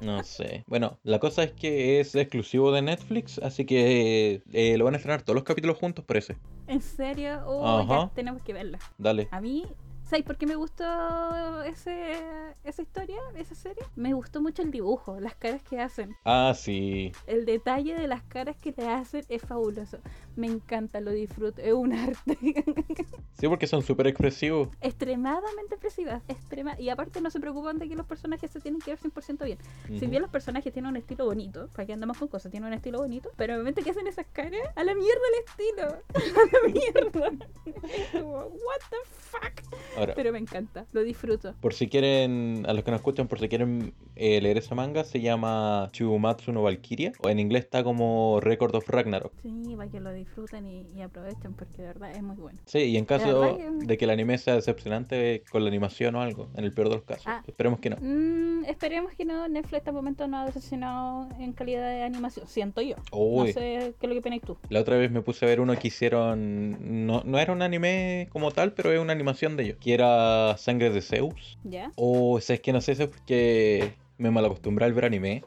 No 0.00 0.22
sé. 0.22 0.64
Bueno, 0.66 0.98
la 1.02 1.18
cosa 1.18 1.44
es 1.44 1.52
que 1.52 2.00
es 2.00 2.14
exclusivo 2.14 2.72
de 2.72 2.82
Netflix, 2.82 3.38
así 3.38 3.64
que 3.64 4.42
eh, 4.52 4.76
lo 4.78 4.84
van 4.84 4.94
a 4.94 4.96
estrenar 4.98 5.22
todos 5.22 5.34
los 5.34 5.44
capítulos 5.44 5.78
juntos, 5.78 6.04
parece. 6.04 6.36
¿En 6.66 6.80
serio? 6.80 7.42
Oh, 7.46 7.86
ya 7.88 7.96
Ajá. 7.96 8.10
tenemos 8.14 8.42
que 8.42 8.52
verla. 8.52 8.78
Dale. 8.98 9.28
A 9.30 9.40
mí, 9.40 9.64
¿sabes 10.06 10.24
por 10.24 10.36
qué 10.36 10.46
me 10.46 10.54
gustó 10.56 11.62
ese, 11.62 12.20
esa 12.64 12.82
historia, 12.82 13.16
esa 13.36 13.54
serie? 13.54 13.82
Me 13.96 14.12
gustó 14.12 14.40
mucho 14.40 14.62
el 14.62 14.70
dibujo, 14.70 15.18
las 15.20 15.34
caras 15.34 15.62
que 15.62 15.80
hacen. 15.80 16.16
Ah, 16.24 16.52
sí. 16.56 17.12
El 17.26 17.44
detalle 17.46 17.94
de 17.94 18.06
las 18.06 18.22
caras 18.22 18.56
que 18.56 18.72
le 18.76 18.88
hacen 18.88 19.24
es 19.28 19.42
fabuloso. 19.42 19.98
Me 20.36 20.46
encanta, 20.46 21.00
lo 21.00 21.10
disfruto. 21.10 21.60
Es 21.62 21.72
un 21.72 21.92
arte. 21.98 22.38
Sí, 23.38 23.48
porque 23.48 23.66
son 23.66 23.82
súper 23.82 24.06
expresivos. 24.06 24.68
extremadamente 24.80 25.74
expresivas. 25.74 26.22
Extrema... 26.28 26.78
Y 26.80 26.88
aparte 26.88 27.20
no 27.20 27.30
se 27.30 27.40
preocupan 27.40 27.78
de 27.78 27.88
que 27.88 27.94
los 27.96 28.06
personajes 28.06 28.50
se 28.50 28.60
tienen 28.60 28.80
que 28.80 28.92
ver 28.92 29.00
100% 29.00 29.44
bien. 29.44 29.58
Si 29.88 29.96
Ujú. 29.96 30.08
bien 30.08 30.22
los 30.22 30.30
personajes 30.30 30.72
tienen 30.72 30.90
un 30.90 30.96
estilo 30.96 31.24
bonito, 31.24 31.68
para 31.74 31.86
que 31.86 31.92
andamos 31.92 32.18
con 32.18 32.28
cosas, 32.28 32.50
tienen 32.50 32.68
un 32.68 32.74
estilo 32.74 32.98
bonito, 32.98 33.30
pero 33.36 33.54
el 33.54 33.60
momento 33.60 33.82
que 33.82 33.90
hacen 33.90 34.06
esas 34.06 34.26
caras, 34.32 34.60
a 34.74 34.84
la 34.84 34.94
mierda 34.94 35.20
el 35.32 35.44
estilo. 35.44 35.98
A 36.14 36.46
la 36.52 36.72
mierda. 36.72 37.46
Es 37.66 38.08
como, 38.12 38.38
what 38.38 38.80
the 38.90 38.96
fuck. 39.06 39.93
Ahora, 39.96 40.14
Pero 40.14 40.32
me 40.32 40.38
encanta, 40.38 40.86
lo 40.92 41.02
disfruto. 41.02 41.54
por 41.60 41.72
si 41.74 41.88
quieren, 41.88 42.64
a 42.68 42.72
los 42.72 42.84
que 42.84 42.90
nos 42.90 42.98
escuchan, 42.98 43.28
por 43.28 43.38
si 43.38 43.48
quieren 43.48 43.92
eh, 44.16 44.40
leer 44.40 44.58
esa 44.58 44.74
manga, 44.74 45.04
se 45.04 45.20
llama 45.20 45.88
Chumatsu 45.92 46.52
no 46.52 46.62
Valkyria. 46.62 47.12
O 47.22 47.28
en 47.28 47.38
inglés 47.38 47.64
está 47.64 47.84
como 47.84 48.38
Record 48.40 48.74
of 48.74 48.88
Ragnarok. 48.88 49.32
Sí, 49.42 49.74
para 49.76 49.90
que 49.90 50.00
lo 50.00 50.12
disfruten 50.12 50.66
y, 50.66 50.86
y 50.96 51.02
aprovechen, 51.02 51.54
porque 51.54 51.82
de 51.82 51.88
verdad 51.88 52.10
es 52.12 52.22
muy 52.22 52.36
bueno. 52.36 52.58
Sí, 52.66 52.78
y 52.80 52.96
en 52.96 53.04
caso 53.04 53.56
que- 53.56 53.86
de 53.86 53.96
que 53.98 54.04
el 54.04 54.10
anime 54.10 54.38
sea 54.38 54.54
decepcionante 54.54 55.42
con 55.50 55.62
la 55.62 55.68
animación 55.68 56.14
o 56.16 56.20
algo, 56.22 56.48
en 56.56 56.64
el 56.64 56.72
peor 56.72 56.88
de 56.88 56.96
los 56.96 57.04
casos. 57.04 57.24
Ah. 57.26 57.42
Esperemos 57.46 57.80
que 57.80 57.90
no. 57.90 57.96
Mm, 58.00 58.64
esperemos 58.66 59.12
que 59.14 59.24
no. 59.24 59.46
Netflix 59.48 59.78
hasta 59.78 59.90
el 59.90 59.96
momento 59.96 60.26
no 60.28 60.38
ha 60.38 60.46
decepcionado 60.46 61.28
en 61.38 61.52
calidad 61.52 61.88
de 61.88 62.02
animación. 62.02 62.46
Siento 62.46 62.80
yo. 62.82 62.96
Uy. 63.12 63.48
No 63.48 63.52
sé 63.52 63.94
qué 64.00 64.06
es 64.06 64.08
lo 64.08 64.14
que 64.14 64.18
opináis 64.18 64.42
tú. 64.42 64.56
La 64.68 64.80
otra 64.80 64.96
vez 64.96 65.10
me 65.10 65.22
puse 65.22 65.44
a 65.44 65.48
ver 65.48 65.60
uno 65.60 65.74
que 65.78 65.88
hicieron. 65.88 67.06
No, 67.06 67.22
no 67.24 67.38
era 67.38 67.52
un 67.52 67.62
anime 67.62 68.28
como 68.32 68.50
tal, 68.50 68.72
pero 68.72 68.92
es 68.92 68.98
una 69.00 69.12
animación 69.12 69.56
de 69.56 69.64
ellos. 69.64 69.76
Que 69.84 69.92
era 69.92 70.56
Sangre 70.56 70.88
de 70.88 71.02
Zeus. 71.02 71.58
¿Ya? 71.62 71.92
O 71.96 72.40
sea, 72.40 72.54
es 72.54 72.62
que 72.62 72.72
no 72.72 72.80
sé 72.80 72.94
si 72.94 73.02
es 73.02 73.08
porque 73.08 73.92
me 74.16 74.30
malacostumbré 74.30 74.86
al 74.86 74.94
ver 74.94 75.04
anime. 75.04 75.44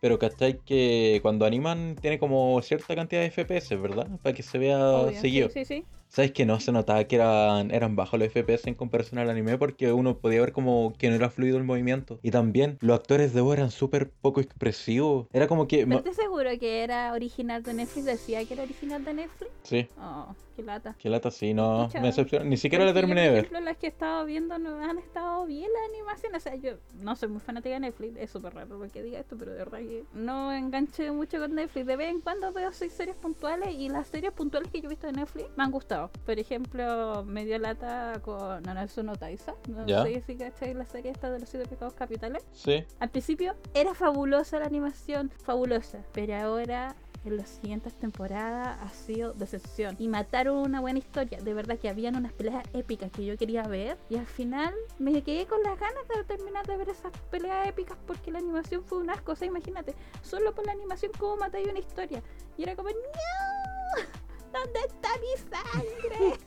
Pero 0.00 0.18
cachai 0.18 0.58
que 0.60 1.18
cuando 1.20 1.44
animan 1.44 1.94
tiene 2.00 2.18
como 2.18 2.60
cierta 2.62 2.94
cantidad 2.94 3.20
de 3.20 3.30
FPS, 3.30 3.76
¿verdad? 3.76 4.08
Para 4.22 4.34
que 4.34 4.42
se 4.42 4.56
vea 4.56 4.78
Obvio, 4.78 5.20
seguido. 5.20 5.50
Sí, 5.50 5.66
sí, 5.66 5.82
sí. 5.82 5.84
¿Sabes 6.08 6.32
que 6.32 6.46
no 6.46 6.60
se 6.60 6.72
notaba 6.72 7.04
que 7.04 7.16
eran, 7.16 7.72
eran 7.72 7.96
bajos 7.96 8.20
los 8.20 8.28
FPS 8.28 8.68
en 8.68 8.74
comparación 8.74 9.18
al 9.18 9.28
anime? 9.28 9.58
Porque 9.58 9.92
uno 9.92 10.16
podía 10.16 10.40
ver 10.40 10.52
como 10.52 10.94
que 10.96 11.08
no 11.10 11.16
era 11.16 11.28
fluido 11.28 11.58
el 11.58 11.64
movimiento. 11.64 12.20
Y 12.22 12.30
también 12.30 12.78
los 12.80 12.96
actores 12.96 13.34
de 13.34 13.40
voz 13.40 13.56
eran 13.56 13.70
súper 13.70 14.10
poco 14.22 14.40
expresivos. 14.40 15.26
Era 15.32 15.46
como 15.48 15.66
que... 15.66 15.84
¿Pero 15.84 15.98
estás 15.98 16.16
seguro 16.16 16.50
que 16.58 16.84
era 16.84 17.12
original 17.12 17.62
de 17.64 17.74
Netflix? 17.74 18.06
¿Decía 18.06 18.44
que 18.44 18.54
era 18.54 18.62
original 18.62 19.04
de 19.04 19.12
Netflix? 19.12 19.50
Sí, 19.64 19.88
Oh, 19.98 20.34
qué 20.54 20.62
lata. 20.62 20.94
que 20.98 21.08
lata, 21.08 21.30
sí, 21.30 21.52
no, 21.54 21.88
me 21.94 22.00
decepcionó. 22.02 22.44
Ni 22.44 22.56
siquiera 22.56 22.84
la 22.84 22.90
Porque 22.92 23.00
terminé 23.00 23.20
de 23.22 23.26
por 23.28 23.34
ver. 23.34 23.44
ejemplo, 23.44 23.60
las 23.60 23.76
que 23.76 23.86
he 23.86 23.90
estado 23.90 24.24
viendo 24.24 24.58
no 24.58 24.76
han 24.82 24.98
estado 24.98 25.44
bien 25.46 25.68
las 25.72 25.88
animaciones. 25.90 26.42
O 26.46 26.48
sea, 26.48 26.54
yo 26.56 26.78
no 26.94 27.16
soy 27.16 27.28
muy 27.28 27.40
fanática 27.40 27.74
de 27.74 27.80
Netflix. 27.80 28.16
Es 28.18 28.30
súper 28.30 28.54
raro 28.54 28.78
lo 28.78 28.90
que 28.90 29.02
diga 29.02 29.18
esto, 29.18 29.36
pero 29.38 29.52
de 29.52 29.58
verdad 29.58 29.78
que 29.78 30.04
no 30.12 30.52
enganché 30.52 31.10
mucho 31.12 31.38
con 31.38 31.54
Netflix. 31.54 31.86
De 31.86 31.96
vez 31.96 32.08
en 32.10 32.20
cuando 32.20 32.52
veo 32.52 32.72
seis 32.72 32.92
series 32.92 33.16
puntuales 33.16 33.74
y 33.74 33.88
las 33.88 34.06
series 34.08 34.32
puntuales 34.32 34.70
que 34.70 34.80
yo 34.80 34.86
he 34.86 34.90
visto 34.90 35.06
de 35.06 35.12
Netflix 35.14 35.48
me 35.56 35.64
han 35.64 35.70
gustado. 35.70 36.10
Por 36.24 36.38
ejemplo, 36.38 37.24
me 37.24 37.44
dio 37.44 37.58
lata 37.58 38.20
con 38.22 38.62
Nanatsu 38.62 39.02
no 39.02 39.16
Taisa. 39.16 39.54
No 39.68 39.86
Ya. 39.86 40.02
sé 40.04 40.20
si 40.26 40.36
cacháis 40.36 40.74
la 40.76 40.84
serie 40.84 41.10
esta 41.10 41.30
de 41.30 41.40
los 41.40 41.48
siete 41.48 41.66
pecados 41.68 41.94
capitales. 41.94 42.44
Sí. 42.52 42.84
Al 43.00 43.10
principio 43.10 43.54
era 43.74 43.94
fabulosa 43.94 44.58
la 44.58 44.66
animación, 44.66 45.30
fabulosa, 45.42 45.98
pero 46.12 46.34
ahora 46.36 46.94
en 47.24 47.36
las 47.36 47.48
siguientes 47.48 47.94
temporadas 47.94 48.78
ha 48.80 48.88
sido 48.90 49.32
decepción. 49.32 49.96
Y 49.98 50.08
mataron 50.08 50.58
una 50.58 50.80
buena 50.80 50.98
historia, 50.98 51.38
de 51.40 51.54
verdad 51.54 51.78
que 51.78 51.88
habían 51.88 52.16
unas 52.16 52.32
peleas 52.32 52.64
épicas 52.72 53.10
que 53.10 53.24
yo 53.24 53.36
quería 53.36 53.62
ver 53.62 53.96
y 54.10 54.16
al 54.16 54.26
final 54.26 54.74
me 54.98 55.22
quedé 55.22 55.46
con 55.46 55.62
las 55.62 55.78
ganas 55.78 56.02
de 56.14 56.24
terminar 56.24 56.66
de 56.66 56.76
ver 56.76 56.88
esas 56.88 57.12
peleas 57.30 57.68
épicas 57.68 57.96
porque 58.06 58.30
la 58.30 58.38
animación 58.38 58.84
fue 58.84 58.98
un 58.98 59.10
asco, 59.10 59.32
o 59.32 59.36
sea, 59.36 59.48
imagínate, 59.48 59.94
solo 60.22 60.54
por 60.54 60.66
la 60.66 60.72
animación 60.72 61.12
cómo 61.18 61.36
matáis 61.36 61.68
una 61.68 61.78
historia. 61.78 62.22
Y 62.56 62.62
era 62.62 62.76
como, 62.76 62.90
¡No! 62.90 62.94
¿Dónde 64.52 64.80
está 64.86 65.08
mi 65.18 65.26
sangre? 65.50 66.38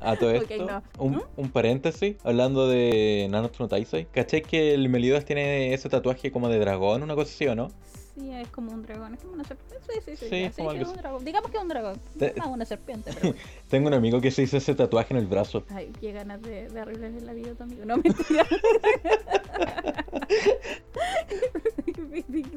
A 0.00 0.16
todo 0.16 0.30
esto, 0.34 0.64
no. 0.64 0.82
un, 0.98 1.16
¿Mm? 1.16 1.22
un 1.36 1.50
paréntesis, 1.50 2.16
hablando 2.24 2.68
de 2.68 3.26
Nanatsu 3.30 3.64
no. 3.64 3.68
¿Cachai 4.12 4.40
que 4.42 4.72
el 4.72 4.88
Meliodas 4.88 5.26
tiene 5.26 5.74
ese 5.74 5.90
tatuaje 5.90 6.32
como 6.32 6.48
de 6.48 6.58
dragón, 6.58 7.02
una 7.02 7.14
cosa 7.14 7.32
así 7.34 7.46
o 7.48 7.54
no? 7.54 7.68
Sí, 8.16 8.30
es 8.30 8.48
como 8.48 8.70
un 8.72 8.82
dragón, 8.82 9.14
es 9.14 9.20
como 9.20 9.32
una 9.34 9.42
serpiente. 9.44 9.74
Sí, 9.88 10.00
sí, 10.04 10.16
sí, 10.16 10.26
Sí, 10.28 10.36
es 10.44 10.54
como 10.56 10.70
sí, 10.72 10.78
es 10.78 10.88
un 10.88 10.96
dragón. 10.96 11.24
Digamos 11.24 11.50
que 11.50 11.56
es 11.56 11.62
un 11.62 11.68
dragón, 11.68 12.00
Te- 12.18 12.32
no 12.36 12.50
una 12.52 12.64
serpiente, 12.64 13.10
pero 13.12 13.28
bueno. 13.30 13.44
Tengo 13.68 13.88
un 13.88 13.94
amigo 13.94 14.20
que 14.20 14.30
se 14.30 14.42
hizo 14.42 14.56
ese 14.56 14.74
tatuaje 14.74 15.12
en 15.14 15.18
el 15.20 15.26
brazo. 15.26 15.64
Ay, 15.70 15.90
qué 16.00 16.12
ganas 16.12 16.40
de, 16.42 16.68
de 16.68 16.80
arreglarle 16.80 17.20
la 17.22 17.32
vida 17.32 17.50
a 17.50 17.54
tu 17.54 17.62
amigo. 17.64 17.84
No, 17.84 17.96
mentira. 17.96 18.46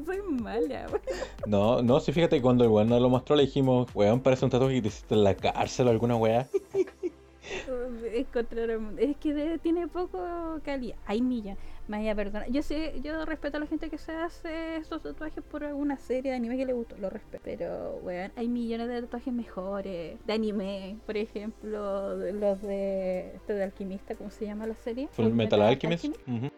Soy 0.06 0.22
mala, 0.22 0.86
wey. 0.92 1.00
No, 1.46 1.82
no, 1.82 2.00
sí, 2.00 2.12
fíjate, 2.12 2.40
cuando 2.40 2.64
el 2.64 2.70
weón 2.70 2.88
nos 2.88 3.00
lo 3.02 3.08
mostró 3.08 3.36
le 3.36 3.42
dijimos, 3.42 3.88
weón, 3.94 4.20
parece 4.20 4.44
un 4.44 4.50
tatuaje 4.50 4.76
que 4.76 4.82
te 4.82 4.88
hiciste 4.88 5.14
en 5.14 5.24
la 5.24 5.34
cárcel 5.34 5.88
o 5.88 5.90
alguna 5.90 6.16
weá. 6.16 6.46
Encontraron- 8.14 8.96
Es 8.98 9.16
que 9.16 9.58
tiene 9.62 9.88
poco 9.88 10.20
calidad. 10.64 10.96
Ay, 11.06 11.20
milla, 11.22 11.56
me 11.88 11.98
vaya 11.98 12.12
a 12.12 12.14
perdonar. 12.14 12.50
Yo 12.50 12.62
sé, 12.62 13.00
yo 13.02 13.24
respeto 13.24 13.56
a 13.56 13.60
la 13.60 13.66
gente 13.66 13.90
que 13.90 13.98
se 13.98 14.12
hace 14.12 14.76
estos 14.76 15.02
tatuajes 15.02 15.42
por 15.42 15.64
alguna 15.64 15.96
serie 15.96 16.30
de 16.30 16.36
anime 16.36 16.56
que 16.56 16.66
le 16.66 16.74
gustó, 16.74 16.96
lo 16.98 17.10
respeto. 17.10 17.42
Pero, 17.44 17.98
weón, 18.02 18.30
hay 18.36 18.48
millones 18.48 18.88
de 18.88 19.02
tatuajes 19.02 19.32
mejores 19.32 20.18
de 20.26 20.32
anime. 20.32 20.96
Por 21.06 21.16
ejemplo, 21.16 22.14
los 22.14 22.62
de 22.62 23.34
este 23.34 23.54
de 23.54 23.64
Alquimista, 23.64 24.14
¿cómo 24.14 24.30
se 24.30 24.46
llama 24.46 24.66
la 24.66 24.74
serie? 24.76 25.08
Full 25.12 25.32
Metal 25.32 25.60
Alchemist. 25.62 26.06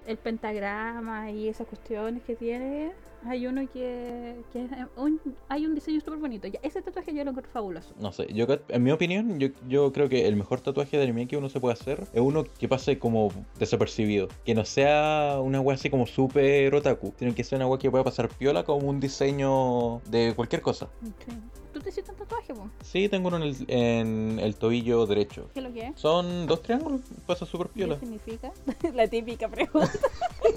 El 0.06 0.16
pentagrama 0.18 1.30
y 1.30 1.48
esas 1.48 1.66
cuestiones 1.66 2.22
que 2.24 2.34
tiene, 2.34 2.92
hay 3.26 3.46
uno 3.46 3.62
que, 3.72 4.42
que 4.52 4.64
es 4.64 4.70
un, 4.96 5.20
hay 5.48 5.66
un 5.66 5.74
diseño 5.74 6.00
súper 6.00 6.18
bonito. 6.18 6.48
Ya, 6.48 6.58
ese 6.62 6.82
tatuaje 6.82 7.14
yo 7.14 7.24
lo 7.24 7.30
encuentro 7.30 7.52
fabuloso. 7.52 7.94
No 7.98 8.12
sé, 8.12 8.26
yo 8.32 8.46
en 8.68 8.82
mi 8.82 8.90
opinión, 8.90 9.38
yo, 9.38 9.48
yo 9.68 9.92
creo 9.92 10.08
que 10.08 10.26
el 10.26 10.36
mejor 10.36 10.60
tatuaje 10.60 10.96
de 10.96 11.02
anime 11.04 11.26
que 11.28 11.36
uno 11.36 11.48
se 11.48 11.60
puede 11.60 11.74
hacer 11.74 12.06
es 12.12 12.20
uno 12.20 12.44
que 12.44 12.68
pase 12.68 12.98
como 12.98 13.30
desapercibido. 13.58 14.28
Que 14.44 14.54
no 14.54 14.64
sea 14.64 15.38
una 15.42 15.60
wea 15.60 15.74
así 15.74 15.90
como 15.90 16.06
super 16.06 16.74
otaku. 16.74 17.12
Tiene 17.16 17.34
que 17.34 17.44
ser 17.44 17.56
una 17.56 17.66
wea 17.66 17.78
que 17.78 17.90
pueda 17.90 18.04
pasar 18.04 18.28
piola 18.28 18.64
como 18.64 18.88
un 18.88 19.00
diseño 19.00 20.00
de 20.06 20.32
cualquier 20.34 20.62
cosa. 20.62 20.88
Sí. 21.02 21.32
¿Tú 21.72 21.78
te 21.78 21.90
hiciste 21.90 22.10
un 22.10 22.16
tatuaje, 22.16 22.52
po? 22.52 22.68
Sí, 22.82 23.08
tengo 23.08 23.28
uno 23.28 23.36
en 23.36 23.42
el, 23.44 23.56
en 23.68 24.38
el 24.40 24.56
tobillo 24.56 25.06
derecho. 25.06 25.48
¿Qué 25.54 25.60
lo 25.60 25.72
que 25.72 25.86
es? 25.86 26.00
Son 26.00 26.46
dos 26.48 26.62
triángulos, 26.62 27.02
pasa 27.26 27.46
súper 27.46 27.68
¿Qué 27.68 27.74
piola. 27.74 27.98
significa? 28.00 28.52
la 28.94 29.06
típica 29.06 29.48
pregunta. 29.48 29.92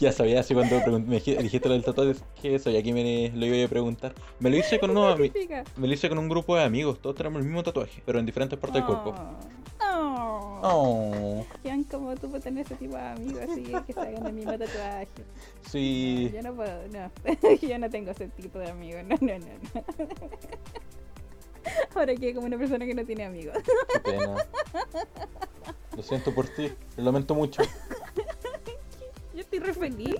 Ya 0.00 0.12
sabía 0.12 0.40
así 0.40 0.54
cuando 0.54 0.76
me 1.00 1.20
dij- 1.20 1.38
dijiste 1.42 1.68
lo 1.68 1.74
del 1.74 1.84
tatuaje, 1.84 2.14
que 2.40 2.58
sabía 2.58 2.82
que 2.82 2.92
me 2.92 3.30
lo 3.34 3.46
iba 3.46 3.64
a 3.64 3.68
preguntar. 3.68 4.14
Me 4.40 4.50
lo 4.50 4.56
hice 4.56 4.78
con 4.78 4.90
significa? 4.94 5.64
me 5.76 5.86
lo 5.86 5.92
hice 5.94 6.08
con 6.08 6.18
un 6.18 6.28
grupo 6.28 6.56
de 6.56 6.62
amigos, 6.64 7.00
todos 7.00 7.16
tenemos 7.16 7.40
el 7.40 7.46
mismo 7.46 7.62
tatuaje, 7.62 8.02
pero 8.04 8.18
en 8.18 8.26
diferentes 8.26 8.58
partes 8.58 8.82
del 8.82 8.84
cuerpo. 8.86 9.14
Oh. 9.82 10.60
Oh, 10.62 11.44
Sean 11.62 11.84
como 11.84 12.14
tú 12.16 12.30
por 12.30 12.40
tener 12.40 12.64
ese 12.64 12.74
tipo 12.76 12.96
de 12.96 13.02
amigos 13.02 13.42
así 13.50 13.62
que 13.86 13.92
se 13.92 14.00
hagan 14.00 14.26
el 14.26 14.32
mismo 14.32 14.52
tatuaje. 14.58 15.08
sí. 15.70 16.30
Yo 16.34 16.42
no 16.42 16.54
puedo, 16.54 16.88
no. 16.88 17.10
yo 17.68 17.78
no 17.78 17.90
tengo 17.90 18.10
ese 18.10 18.28
tipo 18.28 18.58
de 18.58 18.70
amigos. 18.70 19.02
No, 19.06 19.16
no, 19.20 19.38
no. 19.38 19.46
no. 19.46 19.84
Ahora 21.94 22.14
que 22.14 22.34
como 22.34 22.46
una 22.46 22.56
persona 22.58 22.86
que 22.86 22.94
no 22.94 23.04
tiene 23.04 23.24
amigos. 23.24 23.56
Qué 23.92 24.00
pena. 24.00 24.36
Lo 25.96 26.02
siento 26.02 26.34
por 26.34 26.46
ti, 26.46 26.70
lo 26.98 27.04
lamento 27.04 27.34
mucho. 27.34 27.62
Yo 29.36 29.42
estoy 29.42 29.58
re. 29.58 29.74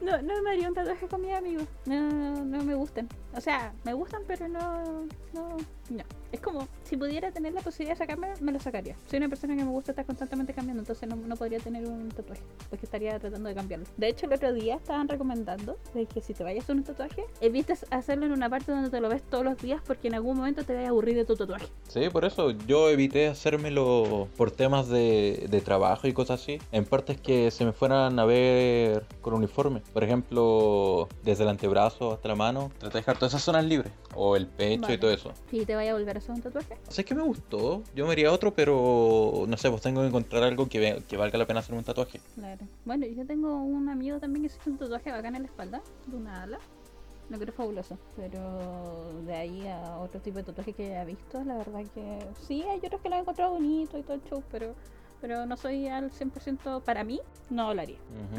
No, 0.00 0.20
no 0.22 0.42
me 0.42 0.50
haría 0.50 0.66
un 0.66 0.74
tatuaje 0.74 1.06
con 1.08 1.20
mis 1.20 1.32
amigos. 1.34 1.68
No, 1.84 2.42
no 2.42 2.64
me 2.64 2.74
gustan. 2.74 3.06
O 3.36 3.40
sea, 3.40 3.72
me 3.84 3.92
gustan, 3.92 4.22
pero 4.26 4.48
no, 4.48 5.06
no, 5.32 5.56
no. 5.90 6.04
Es 6.32 6.40
como, 6.40 6.68
si 6.84 6.96
pudiera 6.96 7.32
tener 7.32 7.52
la 7.52 7.60
posibilidad 7.60 7.94
de 7.94 7.98
sacarme, 7.98 8.28
me 8.40 8.52
lo 8.52 8.60
sacaría. 8.60 8.96
Soy 9.08 9.18
una 9.18 9.28
persona 9.28 9.56
que 9.56 9.64
me 9.64 9.70
gusta 9.70 9.92
estar 9.92 10.06
constantemente 10.06 10.52
cambiando, 10.52 10.80
entonces 10.82 11.08
no, 11.08 11.16
no 11.16 11.36
podría 11.36 11.58
tener 11.58 11.86
un 11.86 12.08
tatuaje, 12.08 12.42
porque 12.68 12.86
estaría 12.86 13.18
tratando 13.18 13.48
de 13.48 13.54
cambiarlo. 13.54 13.86
De 13.96 14.08
hecho, 14.08 14.26
el 14.26 14.32
otro 14.32 14.52
día 14.52 14.76
estaban 14.76 15.08
recomendando 15.08 15.76
de 15.92 16.06
que 16.06 16.20
si 16.20 16.34
te 16.34 16.44
vayas 16.44 16.62
a 16.62 16.64
hacer 16.64 16.76
un 16.76 16.84
tatuaje, 16.84 17.24
evites 17.40 17.84
hacerlo 17.90 18.26
en 18.26 18.32
una 18.32 18.48
parte 18.48 18.70
donde 18.70 18.90
te 18.90 19.00
lo 19.00 19.08
ves 19.08 19.22
todos 19.22 19.44
los 19.44 19.58
días, 19.58 19.80
porque 19.84 20.08
en 20.08 20.14
algún 20.14 20.36
momento 20.36 20.64
te 20.64 20.74
vaya 20.74 20.86
a 20.86 20.90
aburrir 20.90 21.16
de 21.16 21.24
tu 21.24 21.36
tatuaje. 21.36 21.66
Sí, 21.88 22.08
por 22.10 22.24
eso 22.24 22.52
yo 22.66 22.88
evité 22.90 23.28
hacérmelo 23.28 24.28
por 24.36 24.52
temas 24.52 24.88
de, 24.88 25.48
de 25.50 25.60
trabajo 25.60 26.06
y 26.06 26.12
cosas 26.12 26.40
así. 26.40 26.58
En 26.70 26.84
partes 26.84 27.20
que 27.20 27.50
se 27.50 27.64
me 27.64 27.72
fueran 27.72 28.18
a 28.18 28.24
ver 28.24 29.04
con 29.20 29.34
uniforme. 29.34 29.82
Por 29.92 30.04
ejemplo, 30.04 31.08
desde 31.24 31.42
el 31.42 31.48
antebrazo 31.48 32.12
hasta 32.12 32.28
la 32.28 32.36
mano. 32.36 32.70
Traté 32.78 32.94
de 32.94 33.00
dejar 33.00 33.18
todas 33.20 33.34
esas 33.34 33.42
zonas 33.44 33.64
libres. 33.66 33.92
O 34.14 34.34
el 34.34 34.46
pecho 34.46 34.82
Vale. 34.82 34.94
y 34.94 34.98
todo 34.98 35.12
eso. 35.12 35.32
¿Y 35.52 35.64
te 35.64 35.76
vaya 35.76 35.90
a 35.90 35.94
volver 35.94 36.16
a 36.16 36.18
hacer 36.18 36.34
un 36.34 36.40
tatuaje? 36.40 36.76
Sé 36.88 37.04
que 37.04 37.14
me 37.14 37.22
gustó. 37.22 37.84
Yo 37.94 38.06
me 38.06 38.12
haría 38.12 38.32
otro, 38.32 38.52
pero 38.52 39.44
no 39.46 39.56
sé, 39.56 39.70
pues 39.70 39.82
tengo 39.82 40.00
que 40.00 40.08
encontrar 40.08 40.42
algo 40.42 40.68
que, 40.68 41.04
valga 41.16 41.38
la 41.38 41.46
pena 41.46 41.60
hacer 41.60 41.76
un 41.76 41.84
tatuaje. 41.84 42.20
Claro. 42.34 42.66
Bueno, 42.84 43.06
yo 43.06 43.24
tengo 43.26 43.54
un 43.62 43.88
amigo 43.90 44.18
también 44.18 44.42
que 44.42 44.48
se 44.48 44.56
hizo 44.56 44.70
un 44.70 44.78
tatuaje 44.78 45.12
bacán 45.12 45.36
en 45.36 45.42
la 45.42 45.48
espalda, 45.48 45.82
de 46.06 46.16
una 46.16 46.42
ala. 46.42 46.58
Lo 47.28 47.38
creo 47.38 47.52
fabuloso. 47.52 47.98
Pero 48.16 49.12
de 49.26 49.34
ahí 49.34 49.68
a 49.68 49.98
otro 49.98 50.20
tipo 50.20 50.38
de 50.38 50.44
tatuaje 50.44 50.72
que 50.72 50.86
haya 50.86 51.04
visto, 51.04 51.44
la 51.44 51.58
verdad 51.58 51.84
que 51.94 52.26
sí, 52.40 52.62
hay 52.62 52.78
otros 52.78 53.02
que 53.02 53.10
lo 53.10 53.16
he 53.16 53.18
encontrado 53.18 53.52
bonito 53.52 53.98
y 53.98 54.02
todo 54.02 54.14
el 54.14 54.22
show, 54.24 54.42
pero, 54.50 54.74
pero 55.20 55.44
no 55.44 55.56
soy 55.58 55.88
al 55.88 56.10
100% 56.10 56.82
para 56.82 57.04
mí, 57.04 57.20
no 57.50 57.74
lo 57.74 57.82
haría. 57.82 57.98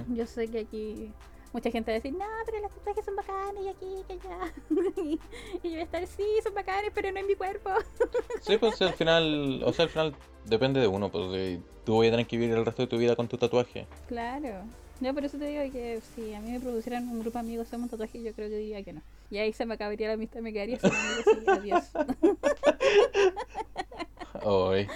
Yo 0.09 0.25
sé 0.25 0.47
que 0.47 0.61
aquí 0.61 1.13
mucha 1.53 1.71
gente 1.71 1.91
va 1.91 1.95
a 1.95 1.99
decir, 1.99 2.13
no, 2.13 2.25
pero 2.45 2.59
los 2.59 2.71
tatuajes 2.71 3.05
son 3.05 3.15
bacanes 3.15 3.63
y 3.63 3.69
aquí, 3.69 4.03
que 4.07 4.13
allá. 4.13 4.53
y, 5.03 5.19
y 5.63 5.69
yo 5.69 5.71
voy 5.71 5.79
a 5.79 5.83
estar, 5.83 6.07
sí, 6.07 6.23
son 6.43 6.53
bacanes, 6.53 6.91
pero 6.93 7.11
no 7.11 7.19
en 7.19 7.27
mi 7.27 7.35
cuerpo. 7.35 7.69
Sí, 8.41 8.57
pues 8.57 8.81
al 8.81 8.93
final, 8.93 9.61
o 9.63 9.71
sea, 9.71 9.85
al 9.85 9.91
final 9.91 10.15
depende 10.45 10.79
de 10.79 10.87
uno, 10.87 11.11
pues 11.11 11.59
tú 11.85 11.97
vas 11.97 12.07
a 12.07 12.11
tener 12.11 12.25
que 12.25 12.37
vivir 12.37 12.55
el 12.55 12.65
resto 12.65 12.81
de 12.81 12.87
tu 12.87 12.97
vida 12.97 13.15
con 13.15 13.27
tu 13.27 13.37
tatuaje. 13.37 13.85
Claro. 14.07 14.63
Yo 14.99 15.13
por 15.13 15.25
eso 15.25 15.37
te 15.37 15.45
digo 15.45 15.71
que 15.71 15.99
si 16.15 16.33
a 16.33 16.39
mí 16.41 16.51
me 16.51 16.59
producieran 16.59 17.07
un 17.07 17.19
grupo 17.19 17.37
de 17.37 17.45
amigos 17.45 17.67
hacerme 17.67 17.85
un 17.85 17.89
tatuaje, 17.89 18.21
yo 18.21 18.33
creo 18.33 18.49
que 18.49 18.57
diría 18.57 18.83
que 18.83 18.93
no. 18.93 19.01
Y 19.29 19.37
ahí 19.37 19.53
se 19.53 19.65
me 19.65 19.73
acabaría 19.73 20.07
la 20.07 20.13
amistad, 20.13 20.41
me 20.41 20.53
quedaría 20.53 20.79
sin 20.79 20.91
amigos 20.91 21.25
y 21.45 21.49
adiós. 21.49 21.83
Ay, 24.73 24.87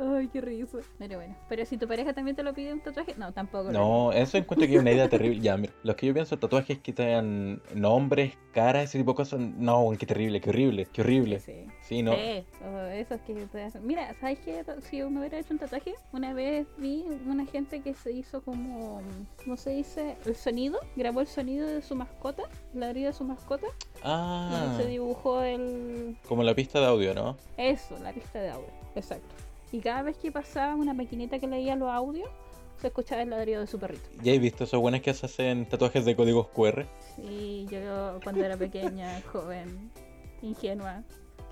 Ay, 0.00 0.28
qué 0.28 0.40
risa. 0.40 0.78
Pero 0.98 1.16
bueno, 1.16 1.36
pero 1.48 1.64
si 1.66 1.76
tu 1.76 1.86
pareja 1.86 2.14
también 2.14 2.34
te 2.34 2.42
lo 2.42 2.54
pide 2.54 2.72
un 2.72 2.80
tatuaje, 2.80 3.14
no, 3.18 3.32
tampoco. 3.32 3.70
no, 3.70 4.12
eso 4.12 4.38
encuentro 4.38 4.66
que 4.66 4.74
es 4.74 4.80
una 4.80 4.92
idea 4.92 5.08
terrible. 5.08 5.40
Ya, 5.40 5.56
mira, 5.58 5.74
los 5.82 5.94
que 5.96 6.06
yo 6.06 6.14
pienso 6.14 6.38
tatuajes 6.38 6.78
que 6.78 6.92
tengan 6.92 7.60
nombres, 7.74 8.32
caras, 8.52 8.84
ese 8.84 8.98
tipo 8.98 9.12
de 9.12 9.16
cosas, 9.16 9.40
no, 9.40 9.90
qué 9.98 10.06
terrible, 10.06 10.40
qué 10.40 10.50
horrible, 10.50 10.88
qué 10.90 11.02
horrible. 11.02 11.40
Sí. 11.40 11.66
Sí, 11.82 12.02
no. 12.02 12.12
Sí, 12.14 12.44
o 12.64 12.78
esos 12.86 13.20
que 13.22 13.34
te 13.34 13.62
hacen. 13.62 13.86
Mira, 13.86 14.14
¿sabes 14.20 14.38
qué? 14.40 14.64
Si 14.88 15.02
me 15.02 15.20
hubiera 15.20 15.38
hecho 15.38 15.52
un 15.52 15.58
tatuaje, 15.58 15.94
una 16.12 16.32
vez 16.32 16.66
vi 16.78 17.04
una 17.26 17.44
gente 17.44 17.82
que 17.82 17.94
se 17.94 18.12
hizo 18.12 18.42
como, 18.42 19.02
¿cómo 19.44 19.56
se 19.56 19.70
dice? 19.70 20.16
El 20.24 20.34
sonido, 20.34 20.78
grabó 20.96 21.20
el 21.20 21.26
sonido 21.26 21.66
de 21.66 21.82
su 21.82 21.94
mascota, 21.94 22.44
la 22.72 22.90
herida 22.90 23.08
de 23.08 23.12
su 23.12 23.24
mascota, 23.24 23.66
Ah, 24.02 24.72
y 24.72 24.76
se 24.82 24.88
dibujó 24.88 25.42
el, 25.42 26.16
como 26.26 26.42
la 26.42 26.54
pista 26.54 26.80
de 26.80 26.86
audio, 26.86 27.14
¿no? 27.14 27.36
Eso, 27.58 27.98
la 27.98 28.12
pista 28.12 28.40
de 28.40 28.50
audio, 28.50 28.70
exacto. 28.94 29.34
Y 29.72 29.78
cada 29.80 30.02
vez 30.02 30.16
que 30.16 30.32
pasaba 30.32 30.74
una 30.74 30.92
maquinita 30.94 31.38
que 31.38 31.46
leía 31.46 31.76
los 31.76 31.88
audios, 31.90 32.28
se 32.80 32.88
escuchaba 32.88 33.22
el 33.22 33.30
ladrido 33.30 33.60
de 33.60 33.66
su 33.66 33.78
perrito. 33.78 34.08
¿Ya 34.22 34.32
he 34.32 34.38
visto 34.38 34.64
esos 34.64 34.80
buenos 34.80 35.00
que 35.02 35.12
se 35.14 35.26
hacen 35.26 35.66
tatuajes 35.68 36.04
de 36.04 36.16
códigos 36.16 36.48
QR? 36.48 36.86
Sí, 37.16 37.66
yo 37.70 38.18
cuando 38.24 38.44
era 38.44 38.56
pequeña, 38.56 39.20
joven, 39.32 39.90
ingenua, 40.42 41.02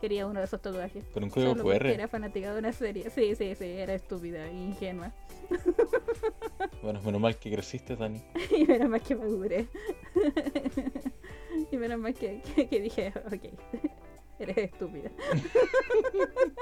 quería 0.00 0.26
uno 0.26 0.40
de 0.40 0.46
esos 0.46 0.61
tatuajes. 0.62 1.04
Con 1.12 1.24
un 1.24 1.31
código 1.31 1.52
Solo 1.52 1.64
QR. 1.64 1.87
era 1.87 2.09
fanática 2.09 2.52
de 2.52 2.59
una 2.59 2.72
serie. 2.72 3.11
Sí, 3.11 3.35
sí, 3.37 3.54
sí, 3.54 3.64
era 3.66 3.94
estúpida 3.94 4.46
e 4.46 4.52
ingenua. 4.54 5.12
Bueno, 6.83 7.00
menos 7.02 7.20
mal 7.20 7.37
que 7.37 7.50
creciste, 7.50 7.96
Dani. 7.96 8.22
y 8.57 8.64
menos 8.64 8.88
mal 8.88 9.00
que 9.00 9.16
maduré. 9.16 9.66
y 11.72 11.76
menos 11.76 11.98
mal 11.98 12.14
que, 12.14 12.40
que- 12.54 12.68
que 12.68 12.81
dije, 12.81 13.12
ok, 13.26 13.42
eres 14.40 14.59
estúpida. 14.59 15.11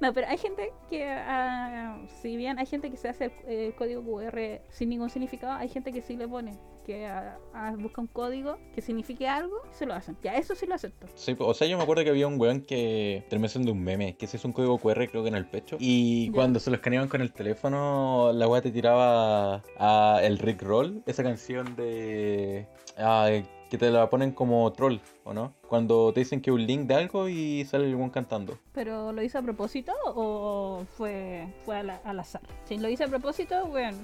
no, 0.00 0.12
pero 0.12 0.26
hay 0.28 0.38
gente 0.38 0.72
que, 0.88 1.08
ah, 1.08 1.98
si 2.20 2.36
bien 2.36 2.58
hay 2.58 2.66
gente 2.66 2.90
que 2.90 2.96
se 2.96 3.08
hace 3.08 3.26
el, 3.46 3.52
el 3.52 3.74
código 3.74 4.02
QR 4.02 4.60
sin 4.70 4.88
ningún 4.88 5.10
significado, 5.10 5.52
hay 5.52 5.68
gente 5.68 5.92
que 5.92 6.02
sí 6.02 6.16
le 6.16 6.26
pone, 6.26 6.56
que 6.84 7.06
ah, 7.06 7.38
busca 7.78 8.00
un 8.00 8.06
código 8.08 8.58
que 8.74 8.80
signifique 8.80 9.28
algo 9.28 9.56
y 9.70 9.74
se 9.74 9.86
lo 9.86 9.94
hacen. 9.94 10.16
Ya, 10.22 10.36
eso 10.36 10.54
sí 10.54 10.66
lo 10.66 10.74
acepto. 10.74 11.06
Sí, 11.14 11.36
o 11.38 11.54
sea, 11.54 11.66
yo 11.68 11.76
me 11.76 11.82
acuerdo 11.82 12.04
que 12.04 12.10
había 12.10 12.26
un 12.26 12.40
weón 12.40 12.62
que 12.62 13.24
terminó 13.28 13.48
siendo 13.48 13.72
un 13.72 13.82
meme, 13.82 14.16
que 14.16 14.26
se 14.26 14.36
hizo 14.36 14.48
un 14.48 14.54
código 14.54 14.78
QR 14.78 15.06
creo 15.08 15.22
que 15.22 15.28
en 15.28 15.36
el 15.36 15.46
pecho. 15.46 15.76
Y 15.78 16.26
Ya. 16.26 16.32
cuando 16.32 16.58
se 16.60 16.70
lo 16.70 16.76
escaneaban 16.76 17.08
con 17.08 17.20
el 17.20 17.32
teléfono, 17.32 18.32
la 18.32 18.48
weá 18.48 18.62
te 18.62 18.70
tiraba 18.70 19.62
a 19.78 20.20
el 20.22 20.38
Rick 20.38 20.62
Roll, 20.62 21.02
esa 21.06 21.22
canción 21.22 21.76
de... 21.76 22.66
ah, 22.98 23.28
que 23.70 23.78
te 23.78 23.90
la 23.90 24.10
ponen 24.10 24.32
como 24.32 24.70
troll, 24.72 24.98
¿o 25.24 25.32
no? 25.32 25.52
Cuando 25.68 26.12
te 26.12 26.20
dicen 26.20 26.40
que 26.40 26.50
un 26.50 26.66
link 26.66 26.82
de 26.86 26.94
algo 26.94 27.28
y 27.28 27.64
sale 27.64 27.90
el 27.90 28.10
cantando. 28.10 28.58
¿Pero 28.72 29.12
lo 29.12 29.22
hizo 29.22 29.38
a 29.38 29.42
propósito 29.42 29.92
o 30.06 30.84
fue, 30.96 31.46
fue 31.64 31.76
al, 31.76 31.90
al 31.90 32.20
azar? 32.20 32.42
Si 32.64 32.78
lo 32.78 32.88
hizo 32.88 33.04
a 33.04 33.08
propósito, 33.08 33.66
bueno, 33.66 33.96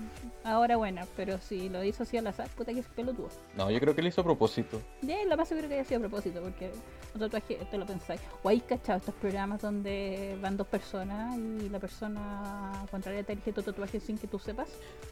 ahora 0.44 0.76
buena, 0.76 1.06
pero 1.16 1.38
si 1.38 1.68
lo 1.68 1.82
hizo 1.84 2.04
así 2.04 2.16
al 2.16 2.26
azar, 2.26 2.48
puta 2.50 2.72
que 2.72 2.82
pelotudo. 2.82 3.28
No, 3.56 3.70
yo 3.70 3.80
creo 3.80 3.94
que 3.94 4.02
lo 4.02 4.08
hizo 4.08 4.20
a 4.20 4.24
propósito. 4.24 4.80
De 5.02 5.24
lo 5.26 5.36
más 5.36 5.48
seguro 5.48 5.68
que 5.68 5.74
haya 5.74 5.84
sido 5.84 5.98
a 5.98 6.08
propósito, 6.08 6.40
porque 6.42 6.70
un 7.14 7.20
tatuaje 7.20 7.56
te 7.70 7.78
lo 7.78 7.86
pensáis. 7.86 8.20
O 8.42 8.48
hay 8.48 8.60
cachado 8.60 8.98
estos 8.98 9.14
programas 9.16 9.60
donde 9.60 10.38
van 10.40 10.56
dos 10.56 10.66
personas 10.66 11.36
y 11.38 11.68
la 11.68 11.78
persona 11.78 12.86
contraria 12.90 13.22
te 13.24 13.32
elige 13.32 13.52
tu 13.52 13.62
tatuaje 13.62 14.00
sin 14.00 14.16
que 14.18 14.26
tú 14.26 14.38
sepas. 14.38 14.68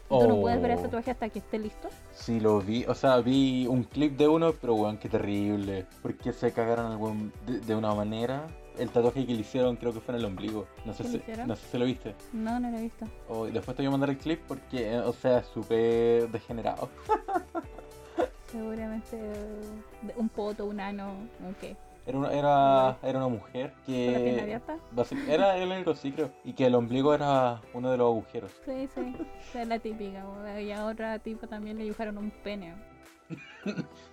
Y 0.09 0.19
tú 0.19 0.27
no 0.27 0.39
puedes 0.41 0.61
ver 0.61 0.77
Oh. 0.77 0.81
tatuaje 0.81 1.11
hasta 1.11 1.29
que 1.29 1.39
esté 1.39 1.57
listo. 1.59 1.89
Sí, 2.13 2.39
lo 2.39 2.59
vi, 2.61 2.85
o 2.85 2.93
sea, 2.93 3.17
vi 3.17 3.65
un 3.67 3.83
clip 3.83 4.17
de 4.17 4.27
uno, 4.27 4.53
pero 4.53 4.75
weón, 4.75 4.97
qué 4.97 5.09
terrible. 5.09 5.85
Porque 6.01 6.31
se 6.33 6.51
cagaron 6.51 6.91
al 6.91 6.97
weón 6.97 7.33
de, 7.45 7.59
de 7.59 7.75
una 7.75 7.93
manera. 7.93 8.47
El 8.77 8.89
tatuaje 8.91 9.25
que 9.25 9.33
le 9.33 9.39
hicieron 9.41 9.75
creo 9.75 9.91
que 9.91 9.99
fue 9.99 10.13
en 10.13 10.19
el 10.19 10.25
ombligo. 10.25 10.67
No 10.85 10.93
sé 10.93 11.03
¿Qué 11.03 11.09
si, 11.09 11.15
le 11.17 11.23
hicieron? 11.23 11.47
no 11.47 11.55
sé 11.55 11.67
si 11.67 11.77
lo 11.79 11.85
viste. 11.85 12.15
No, 12.31 12.59
no 12.59 12.69
lo 12.69 12.77
he 12.77 12.81
visto. 12.83 13.05
O 13.27 13.45
después 13.47 13.75
te 13.75 13.81
voy 13.81 13.87
a 13.87 13.91
mandar 13.91 14.09
el 14.11 14.17
clip 14.17 14.39
porque, 14.47 14.97
o 14.99 15.13
sea, 15.13 15.43
súper 15.43 16.29
degenerado. 16.29 16.87
Seguramente 18.51 19.17
un 20.15 20.29
poto, 20.29 20.65
un 20.65 20.79
ano, 20.79 21.11
ok. 21.49 21.75
Era 22.05 22.17
una, 22.17 22.31
era, 22.31 22.97
era 23.03 23.17
una 23.19 23.27
mujer 23.27 23.73
¿Con 23.85 24.13
la 24.13 24.19
pierna 24.19 24.35
que... 24.35 24.41
abierta? 24.41 24.77
basi- 24.95 25.27
Era 25.27 25.57
el 25.57 25.69
único, 25.69 25.93
sí 25.93 26.13
creo. 26.13 26.31
Y 26.45 26.53
que 26.53 26.65
el 26.67 26.75
ombligo 26.75 27.13
era 27.13 27.59
uno 27.73 27.91
de 27.91 27.97
los 27.97 28.05
agujeros. 28.07 28.51
Sí, 28.63 28.87
sí, 28.95 29.13
esa 29.49 29.61
es 29.63 29.67
la 29.67 29.77
típica. 29.79 30.23
Y 30.61 30.71
a 30.71 30.85
otra 30.85 31.19
tipo 31.19 31.47
también 31.47 31.77
le 31.77 31.83
dibujaron 31.83 32.17
un 32.17 32.31
pene. 32.31 32.73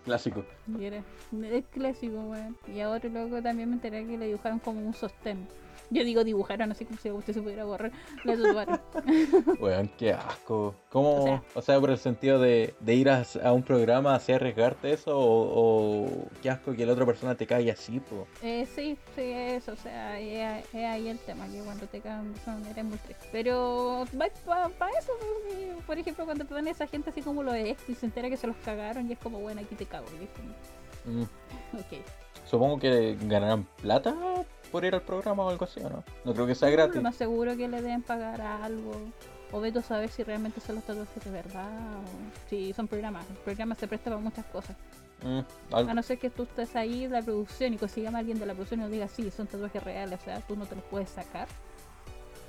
Clásico. 0.04 0.44
Es 0.80 1.64
clásico, 1.72 2.20
weón. 2.20 2.56
Y 2.66 2.80
a 2.80 2.90
otro 2.90 3.08
loco 3.10 3.40
también 3.42 3.68
me 3.70 3.76
enteré 3.76 4.06
que 4.06 4.18
le 4.18 4.26
dibujaron 4.26 4.58
como 4.58 4.80
un 4.80 4.94
sostén. 4.94 5.46
Yo 5.90 6.02
digo 6.04 6.24
dibujaron, 6.24 6.72
así 6.72 6.84
como 6.84 6.98
si 6.98 7.10
usted 7.10 7.34
se 7.34 7.42
pudiera 7.42 7.64
borrar. 7.64 7.92
Le 8.24 8.36
tatuaron. 8.36 8.80
Weón, 9.60 9.90
qué 9.98 10.12
asco. 10.12 10.74
¿Cómo? 10.90 11.16
O 11.20 11.24
sea- 11.24 11.42
O 11.54 11.62
sea, 11.62 11.80
por 11.80 11.90
el 11.90 11.98
sentido 11.98 12.38
de, 12.38 12.74
de 12.80 12.94
ir 12.94 13.10
a, 13.10 13.24
a 13.42 13.52
un 13.52 13.62
programa 13.62 14.14
así 14.14 14.32
a 14.32 14.36
arriesgarte 14.36 14.92
eso 14.92 15.16
o, 15.18 16.04
o 16.04 16.08
qué 16.42 16.50
asco 16.50 16.72
que 16.74 16.86
la 16.86 16.92
otra 16.92 17.04
persona 17.06 17.34
te 17.34 17.46
caiga 17.46 17.72
así, 17.74 18.00
po. 18.00 18.26
Eh, 18.42 18.66
sí, 18.74 18.96
sí, 19.14 19.22
eso, 19.22 19.72
o 19.72 19.76
sea, 19.76 20.18
es, 20.20 20.64
es 20.72 20.84
ahí 20.84 21.08
el 21.08 21.18
tema, 21.18 21.46
que 21.48 21.58
cuando 21.60 21.86
te 21.86 22.00
cagan 22.00 22.32
de 22.32 22.38
esa 22.40 22.52
manera 22.54 22.80
es 22.80 22.84
muy 22.86 22.98
triste. 22.98 23.26
Pero 23.32 24.04
para 24.14 24.92
eso, 24.98 25.12
por 25.86 25.98
ejemplo, 25.98 26.24
cuando 26.24 26.44
te 26.44 26.54
dan 26.54 26.66
esa 26.68 26.86
gente 26.86 27.10
así 27.10 27.20
como 27.22 27.42
lo 27.42 27.54
ex 27.54 27.88
y 27.88 27.94
se 27.94 28.06
entera 28.06 28.28
que 28.30 28.36
se 28.36 28.46
los 28.46 28.56
cagaron 28.64 29.08
y 29.08 29.12
es 29.12 29.18
como, 29.18 29.38
bueno, 29.40 29.60
aquí 29.60 29.74
te 29.74 29.86
cago, 29.86 30.06
y 30.20 30.24
es 30.24 30.30
como, 30.30 30.54
Mm. 31.06 31.22
ok. 31.78 32.00
Supongo 32.46 32.78
que 32.78 33.16
ganarán 33.24 33.64
plata 33.82 34.14
por 34.74 34.84
ir 34.84 34.92
al 34.92 35.02
programa 35.02 35.44
o 35.44 35.50
algo 35.50 35.66
así, 35.66 35.78
¿o 35.84 35.88
no? 35.88 36.02
No 36.24 36.34
creo 36.34 36.48
que 36.48 36.56
sea 36.56 36.68
gratis. 36.68 37.00
más 37.00 37.14
seguro 37.14 37.56
que 37.56 37.68
le 37.68 37.80
deben 37.80 38.02
pagar 38.02 38.40
algo. 38.40 38.90
O 39.52 39.60
veto 39.60 39.80
saber 39.82 40.10
si 40.10 40.24
realmente 40.24 40.60
son 40.60 40.74
los 40.74 40.84
tatuajes 40.84 41.24
de 41.24 41.30
verdad 41.30 41.70
o 41.98 42.50
si 42.50 42.72
son 42.72 42.88
programas. 42.88 43.24
El 43.30 43.36
programa 43.36 43.76
se 43.76 43.86
presta 43.86 44.10
para 44.10 44.20
muchas 44.20 44.44
cosas. 44.46 44.74
Mm, 45.22 45.74
A 45.74 45.94
no 45.94 46.02
ser 46.02 46.18
que 46.18 46.28
tú 46.28 46.42
estés 46.42 46.74
ahí 46.74 47.04
en 47.04 47.12
la 47.12 47.22
producción 47.22 47.72
y 47.72 47.76
consigamos 47.78 48.16
a 48.16 48.18
alguien 48.18 48.40
de 48.40 48.46
la 48.46 48.54
producción 48.54 48.80
y 48.80 48.82
nos 48.82 48.90
diga, 48.90 49.06
sí, 49.06 49.30
son 49.30 49.46
tatuajes 49.46 49.80
reales, 49.84 50.18
o 50.20 50.24
sea, 50.24 50.40
tú 50.40 50.56
no 50.56 50.66
te 50.66 50.74
los 50.74 50.84
puedes 50.86 51.08
sacar. 51.08 51.46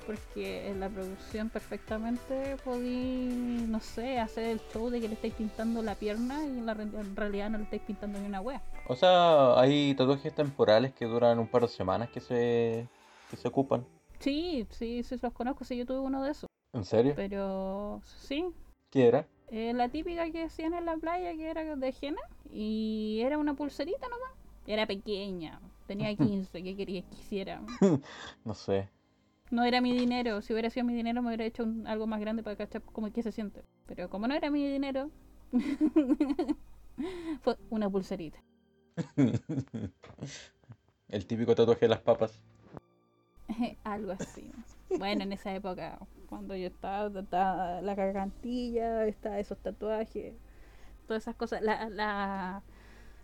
Porque 0.06 0.68
en 0.68 0.80
la 0.80 0.88
producción 0.88 1.48
perfectamente 1.50 2.56
podí, 2.64 3.64
no 3.68 3.80
sé, 3.80 4.18
hacer 4.20 4.44
el 4.44 4.60
show 4.72 4.88
de 4.88 5.00
que 5.00 5.08
le 5.08 5.14
estáis 5.14 5.34
pintando 5.34 5.82
la 5.82 5.94
pierna 5.96 6.44
y 6.44 6.58
en, 6.58 6.66
la, 6.66 6.72
en 6.72 7.16
realidad 7.16 7.50
no 7.50 7.58
le 7.58 7.64
estáis 7.64 7.82
pintando 7.82 8.18
ni 8.18 8.26
una 8.26 8.40
wea. 8.40 8.62
O 8.88 8.94
sea, 8.94 9.58
hay 9.58 9.94
tatuajes 9.94 10.34
temporales 10.34 10.94
que 10.94 11.06
duran 11.06 11.38
un 11.38 11.48
par 11.48 11.62
de 11.62 11.68
semanas 11.68 12.08
que 12.10 12.20
se, 12.20 12.86
que 13.30 13.36
se 13.36 13.48
ocupan. 13.48 13.84
Sí, 14.20 14.66
sí, 14.70 15.02
sí 15.02 15.16
los 15.20 15.32
conozco, 15.32 15.64
sí, 15.64 15.76
yo 15.76 15.84
tuve 15.84 15.98
uno 16.00 16.22
de 16.22 16.30
esos. 16.30 16.46
¿En 16.72 16.84
serio? 16.84 17.12
Pero 17.16 18.00
sí, 18.04 18.46
¿Qué 18.90 19.08
era? 19.08 19.26
eh, 19.48 19.72
la 19.74 19.88
típica 19.88 20.30
que 20.30 20.44
hacían 20.44 20.74
en 20.74 20.86
la 20.86 20.96
playa 20.96 21.32
que 21.34 21.50
era 21.50 21.76
de 21.76 21.94
henna 22.00 22.20
y 22.52 23.20
era 23.22 23.38
una 23.38 23.54
pulserita 23.54 24.08
nomás. 24.08 24.30
Era 24.66 24.86
pequeña, 24.86 25.60
tenía 25.86 26.14
15, 26.16 26.62
¿qué 26.62 26.76
querías 26.76 27.04
que 27.04 27.14
hiciera? 27.16 27.60
No 28.44 28.54
sé. 28.54 28.88
No 29.50 29.64
era 29.64 29.80
mi 29.80 29.92
dinero, 29.92 30.42
si 30.42 30.52
hubiera 30.52 30.70
sido 30.70 30.84
mi 30.86 30.94
dinero 30.94 31.22
me 31.22 31.28
hubiera 31.28 31.44
hecho 31.44 31.62
un- 31.62 31.86
algo 31.86 32.06
más 32.06 32.20
grande 32.20 32.42
para 32.42 32.56
cachar 32.56 32.82
cómo 32.82 33.12
que 33.12 33.22
se 33.22 33.32
siente. 33.32 33.62
Pero 33.86 34.10
como 34.10 34.26
no 34.26 34.34
era 34.34 34.50
mi 34.50 34.66
dinero, 34.68 35.10
fue 37.42 37.56
una 37.70 37.88
pulserita. 37.88 38.38
El 41.08 41.26
típico 41.26 41.54
tatuaje 41.54 41.82
de 41.82 41.88
las 41.90 42.00
papas. 42.00 42.42
algo 43.84 44.12
así. 44.12 44.50
Bueno, 44.98 45.22
en 45.22 45.32
esa 45.32 45.54
época, 45.54 45.98
cuando 46.28 46.56
yo 46.56 46.66
estaba, 46.66 47.20
estaba 47.20 47.80
la 47.82 47.94
gargantilla, 47.94 49.06
estaba 49.06 49.38
esos 49.38 49.58
tatuajes, 49.58 50.34
todas 51.06 51.22
esas 51.22 51.36
cosas, 51.36 51.62
la, 51.62 51.88
la- 51.88 52.62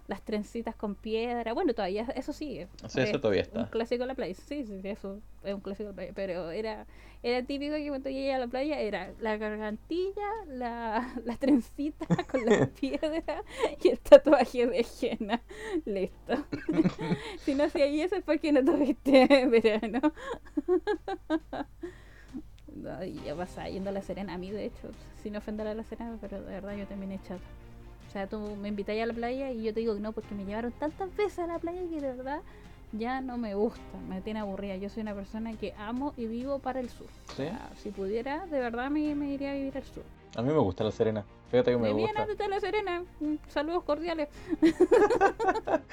las 0.08 0.22
trencitas 0.22 0.74
con 0.74 0.94
piedra, 0.94 1.52
bueno, 1.52 1.74
todavía 1.74 2.02
eso 2.16 2.32
sigue. 2.32 2.68
Sea, 2.86 3.04
eso 3.04 3.16
Es 3.16 3.20
todavía 3.20 3.42
Un 3.52 3.60
está. 3.60 3.70
clásico 3.70 4.02
de 4.02 4.08
la 4.08 4.14
playa, 4.14 4.34
sí, 4.34 4.64
sí, 4.64 4.80
sí, 4.82 4.88
eso 4.88 5.20
es 5.44 5.54
un 5.54 5.60
clásico 5.60 5.84
de 5.84 5.92
la 5.92 5.96
playa, 5.96 6.12
pero 6.14 6.50
era, 6.50 6.86
era 7.22 7.42
típico 7.46 7.76
que 7.76 7.88
cuando 7.88 8.10
llegué 8.10 8.34
a 8.34 8.38
la 8.38 8.48
playa 8.48 8.80
era 8.80 9.12
la 9.20 9.36
gargantilla, 9.36 10.28
la, 10.48 11.14
la 11.24 11.36
trencita 11.36 12.06
con 12.30 12.44
la 12.44 12.66
piedra 12.80 13.42
y 13.82 13.88
el 13.88 13.98
tatuaje 14.00 14.66
de 14.66 14.86
henna. 15.00 15.40
Listo. 15.84 16.44
si 17.44 17.54
no 17.54 17.64
hacía 17.64 17.86
eso 17.86 18.16
es 18.16 18.24
porque 18.24 18.52
no 18.52 18.64
tuviste 18.64 19.46
verano. 19.46 20.12
No, 22.74 23.04
y 23.04 23.14
ya 23.24 23.36
pasaba 23.36 23.68
yendo 23.68 23.90
a 23.90 23.92
la 23.92 24.02
Serena, 24.02 24.34
a 24.34 24.38
mí 24.38 24.50
de 24.50 24.64
hecho, 24.64 24.90
sin 25.22 25.36
ofender 25.36 25.66
a 25.66 25.74
la 25.74 25.84
Serena, 25.84 26.16
pero 26.20 26.40
de 26.42 26.50
verdad 26.52 26.74
yo 26.76 26.86
también 26.86 27.12
he 27.12 27.16
echado. 27.16 27.40
O 28.12 28.14
sea, 28.14 28.26
tú 28.26 28.38
me 28.60 28.68
invitas 28.68 28.94
a 29.00 29.06
la 29.06 29.14
playa 29.14 29.50
y 29.52 29.62
yo 29.62 29.72
te 29.72 29.80
digo 29.80 29.94
que 29.94 30.00
no, 30.00 30.12
porque 30.12 30.34
me 30.34 30.44
llevaron 30.44 30.70
tantas 30.72 31.16
veces 31.16 31.38
a 31.38 31.46
la 31.46 31.58
playa 31.58 31.80
que 31.88 31.98
de 31.98 32.12
verdad 32.12 32.40
ya 32.92 33.22
no 33.22 33.38
me 33.38 33.54
gusta, 33.54 33.80
me 34.06 34.20
tiene 34.20 34.40
aburrida. 34.40 34.76
Yo 34.76 34.90
soy 34.90 35.00
una 35.02 35.14
persona 35.14 35.54
que 35.54 35.72
amo 35.78 36.12
y 36.18 36.26
vivo 36.26 36.58
para 36.58 36.80
el 36.80 36.90
sur. 36.90 37.06
¿Sí? 37.34 37.44
O 37.44 37.46
sea, 37.46 37.70
si 37.82 37.90
pudiera, 37.90 38.44
de 38.44 38.60
verdad 38.60 38.90
me, 38.90 39.14
me 39.14 39.30
iría 39.32 39.52
a 39.52 39.54
vivir 39.54 39.74
al 39.78 39.84
sur. 39.84 40.02
A 40.36 40.42
mí 40.42 40.48
me 40.52 40.58
gusta 40.58 40.84
la 40.84 40.90
Serena. 40.90 41.24
Fíjate 41.50 41.70
que 41.70 41.78
me 41.78 41.94
bien, 41.94 42.10
gusta. 42.14 42.44
a 42.44 42.48
la 42.48 42.60
Serena. 42.60 43.02
Mm, 43.20 43.34
Saludos 43.48 43.82
cordiales. 43.84 44.28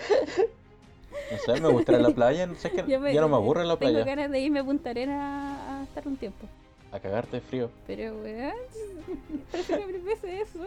No 1.32 1.38
sé, 1.38 1.62
me 1.62 1.69
gusta 1.69 1.91
la 1.93 2.10
playa. 2.10 2.47
No 2.47 2.55
sé, 2.55 2.69
es 2.69 2.73
que 2.73 2.97
me- 2.97 3.13
ya 3.13 3.21
no 3.21 3.29
me 3.29 3.36
aburre 3.36 3.63
la 3.65 3.77
Tengo 3.77 3.91
playa. 3.91 4.05
ganas 4.05 4.32
de 4.32 4.39
irme 4.39 4.60
a 4.60 4.63
Punta 4.63 4.89
Arena 4.89 5.79
a 5.79 5.84
estar 5.84 6.08
un 6.08 6.17
tiempo. 6.17 6.47
A 6.91 6.99
cagarte 6.99 7.38
de 7.38 7.41
frío. 7.41 7.69
Pero, 7.88 8.17
weón, 8.17 8.53
prefiero 9.51 9.88
mil 9.88 10.01
veces 10.01 10.49
eso 10.49 10.65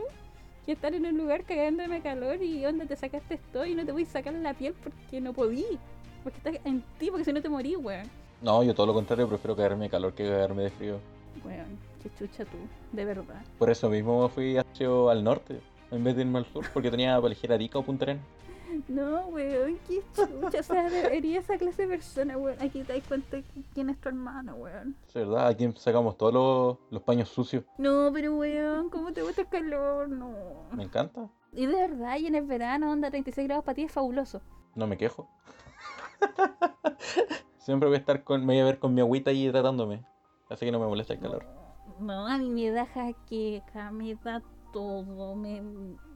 que 0.64 0.72
estar 0.72 0.94
en 0.94 1.06
un 1.06 1.18
lugar 1.18 1.44
cagándome 1.44 2.02
calor 2.02 2.42
y 2.42 2.64
onda 2.64 2.86
te 2.86 2.96
sacaste 2.96 3.34
esto 3.34 3.66
y 3.66 3.74
no 3.74 3.84
te 3.84 3.92
voy 3.92 4.04
a 4.04 4.06
sacar 4.06 4.32
la 4.34 4.54
piel 4.54 4.74
porque 4.82 5.20
no 5.20 5.32
podí. 5.32 5.64
Porque 6.22 6.38
estás 6.38 6.54
en 6.64 6.82
ti, 6.98 7.10
porque 7.10 7.24
si 7.24 7.32
no 7.32 7.42
te 7.42 7.48
morí, 7.48 7.74
weón. 7.76 8.08
No, 8.40 8.62
yo 8.62 8.74
todo 8.74 8.86
lo 8.86 8.94
contrario, 8.94 9.28
prefiero 9.28 9.56
cagarme 9.56 9.84
de 9.84 9.90
calor 9.90 10.12
que 10.14 10.24
cagarme 10.24 10.64
de 10.64 10.70
frío. 10.70 10.98
Weón, 11.44 11.78
qué 12.02 12.10
chucha 12.18 12.44
tú, 12.44 12.58
de 12.92 13.04
verdad. 13.04 13.42
Por 13.58 13.70
eso 13.70 13.88
mismo 13.88 14.22
me 14.22 14.28
fui 14.28 14.56
hacia 14.56 14.88
al 15.10 15.24
norte, 15.24 15.60
en 15.90 16.04
vez 16.04 16.14
de 16.14 16.22
irme 16.22 16.38
al 16.38 16.46
sur, 16.46 16.64
porque 16.72 16.90
tenía 16.90 17.16
para 17.16 17.26
elegir 17.26 17.52
Arica 17.52 17.78
o 17.78 17.82
Punta 17.82 18.04
Arenas. 18.04 18.24
No, 18.88 19.26
weón, 19.28 19.78
qué 19.86 20.02
chucha. 20.14 20.58
O 20.60 20.62
sea, 20.62 20.88
debería 20.90 21.40
esa 21.40 21.56
clase 21.58 21.82
de 21.82 21.88
persona, 21.88 22.36
weón. 22.36 22.56
Aquí 22.60 22.82
te 22.82 22.94
das 22.94 23.06
cuenta 23.06 23.38
quién 23.74 23.90
es 23.90 24.00
tu 24.00 24.08
hermano, 24.08 24.54
weón. 24.56 24.96
Es 25.08 25.14
verdad, 25.14 25.48
aquí 25.48 25.72
sacamos 25.76 26.16
todos 26.16 26.32
los, 26.34 26.78
los 26.90 27.02
paños 27.02 27.28
sucios. 27.28 27.64
No, 27.78 28.10
pero 28.12 28.34
weón, 28.36 28.90
¿cómo 28.90 29.12
te 29.12 29.22
gusta 29.22 29.42
el 29.42 29.48
calor? 29.48 30.08
No. 30.08 30.32
Me 30.72 30.84
encanta, 30.84 31.28
Y 31.52 31.66
de 31.66 31.74
verdad, 31.74 32.16
y 32.18 32.26
en 32.26 32.34
el 32.34 32.44
verano, 32.46 32.90
onda 32.90 33.10
36 33.10 33.46
grados 33.46 33.64
para 33.64 33.74
ti 33.74 33.82
es 33.82 33.92
fabuloso. 33.92 34.40
no 34.74 34.86
me 34.86 34.96
quejo. 34.96 35.28
Siempre 37.58 37.88
voy 37.88 37.96
a 37.96 38.00
estar 38.00 38.24
con, 38.24 38.40
me 38.44 38.54
voy 38.54 38.60
a 38.60 38.64
ver 38.64 38.78
con 38.78 38.94
mi 38.94 39.00
agüita 39.00 39.30
ahí 39.30 39.44
hidratándome. 39.44 40.04
Así 40.48 40.66
que 40.66 40.72
no 40.72 40.80
me 40.80 40.86
molesta 40.86 41.14
el 41.14 41.20
calor. 41.20 41.46
No, 42.00 42.26
a 42.26 42.36
mí 42.38 42.50
me 42.50 42.70
da 42.70 42.86
jaqueca, 42.86 43.90
me 43.90 44.14
da 44.16 44.42
todo, 44.72 45.34
me... 45.36 45.62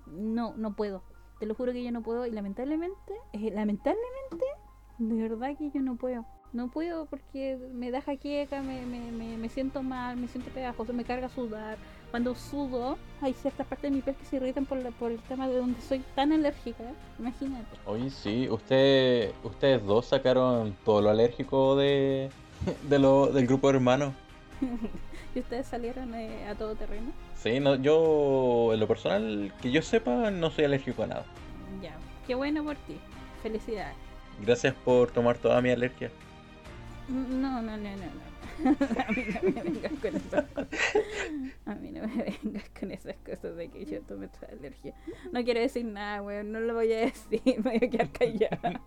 No, 0.07 0.55
no 0.57 0.75
puedo. 0.75 1.03
Te 1.39 1.47
lo 1.47 1.55
juro 1.55 1.73
que 1.73 1.83
yo 1.85 1.93
no 1.93 2.03
puedo 2.03 2.27
y 2.27 2.31
lamentablemente, 2.31 3.15
eh, 3.33 3.51
lamentablemente, 3.53 4.45
de 4.99 5.15
verdad 5.29 5.57
que 5.57 5.71
yo 5.71 5.81
no 5.83 5.97
puedo. 5.97 6.25
No 6.53 6.69
puedo 6.69 7.05
porque 7.07 7.59
me 7.75 7.91
da 7.91 8.01
jaqueca, 8.01 8.63
me, 8.63 8.87
me, 8.87 9.11
me, 9.11 9.37
me 9.37 9.49
siento 9.51 9.83
mal, 9.83 10.17
me 10.17 10.29
siento 10.29 10.51
pegajoso, 10.51 10.95
me 10.95 11.05
carga 11.05 11.29
sudar. 11.29 11.77
Cuando 12.11 12.35
sudo, 12.35 12.97
hay 13.21 13.35
ciertas 13.35 13.67
partes 13.67 13.91
de 13.91 13.97
mi 13.97 14.01
piel 14.01 14.17
que 14.17 14.25
se 14.25 14.37
irritan 14.37 14.65
por, 14.65 14.79
la- 14.79 14.93
por 14.93 15.11
el 15.13 15.21
tema 15.25 15.49
de 15.49 15.57
donde 15.57 15.81
soy 15.83 16.03
tan 16.15 16.33
alérgica. 16.33 16.85
Imagínate. 17.19 17.67
Oye, 17.85 18.09
sí, 18.09 18.49
usted, 18.49 19.33
ustedes 19.45 19.85
dos 19.85 20.07
sacaron 20.07 20.75
todo 20.85 21.03
lo 21.03 21.11
alérgico 21.11 21.77
de, 21.77 22.31
de 22.89 22.99
lo, 22.99 23.27
del 23.27 23.47
grupo 23.47 23.69
de 23.69 23.75
hermanos. 23.77 24.15
¿Y 25.35 25.41
ustedes 25.41 25.67
salieron 25.67 26.15
eh, 26.15 26.49
a 26.49 26.55
todo 26.55 26.75
terreno? 26.75 27.13
Sí, 27.35 27.61
no, 27.61 27.75
yo, 27.77 28.71
en 28.73 28.81
lo 28.81 28.89
personal, 28.89 29.53
que 29.61 29.71
yo 29.71 29.83
sepa, 29.83 30.31
no 30.31 30.51
soy 30.51 30.65
alérgico 30.65 31.03
a 31.03 31.07
nada. 31.07 31.27
Ya, 31.83 31.97
qué 32.27 32.35
bueno 32.35 32.65
por 32.65 32.77
ti. 32.77 32.97
Felicidades. 33.43 33.97
Gracias 34.45 34.75
por 34.75 35.11
tomar 35.11 35.39
toda 35.39 35.61
mi 35.61 35.71
alergia. 35.71 36.11
No, 37.09 37.63
no, 37.63 37.63
no, 37.63 37.77
no, 37.77 37.97
no. 37.97 38.37
A 38.65 39.13
mí 39.13 39.25
no 39.33 39.43
me 39.43 39.63
vengas 39.63 39.93
con 40.01 40.17
esas 40.17 40.45
cosas. 40.47 40.69
A 41.67 41.75
mí 41.75 41.91
no 41.91 42.09
me 42.09 42.39
vengas 42.43 42.69
con 42.79 42.91
esas 42.91 43.17
cosas 43.17 43.57
de 43.57 43.69
que 43.69 43.85
yo 43.85 44.01
tome 44.03 44.29
toda 44.29 44.49
alergia. 44.53 44.95
No 45.31 45.45
quiero 45.45 45.61
decir 45.61 45.85
nada, 45.85 46.23
weón. 46.23 46.53
No 46.53 46.61
lo 46.61 46.75
voy 46.75 46.93
a 46.93 47.01
decir. 47.01 47.43
Me 47.45 47.57
voy 47.59 47.77
a 47.77 47.91
quedar 47.91 48.11
callada. 48.11 48.81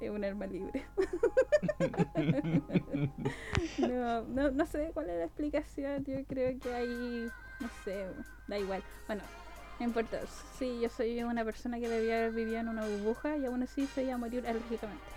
Es 0.00 0.10
un 0.10 0.24
arma 0.24 0.46
libre. 0.46 0.84
No, 3.78 4.22
no, 4.24 4.50
no 4.50 4.66
sé 4.66 4.90
cuál 4.92 5.10
es 5.10 5.18
la 5.18 5.24
explicación. 5.24 6.04
Yo 6.04 6.24
creo 6.26 6.58
que 6.60 6.74
hay. 6.74 7.32
No 7.58 7.68
sé, 7.68 8.08
da 8.46 8.58
igual. 8.58 8.84
Bueno, 9.06 9.24
no 9.78 9.86
importa. 9.86 10.26
Sí, 10.26 10.80
yo 10.80 10.88
soy 10.88 11.22
una 11.22 11.44
persona 11.44 11.78
que 11.78 11.88
debía 11.88 12.18
haber 12.18 12.32
vivido 12.32 12.60
en 12.60 12.68
una 12.68 12.86
burbuja 12.86 13.36
y 13.38 13.46
aún 13.46 13.62
así 13.62 13.86
se 13.86 14.04
iba 14.04 14.14
a 14.14 14.18
morir 14.18 14.46
alérgicamente. 14.46 15.12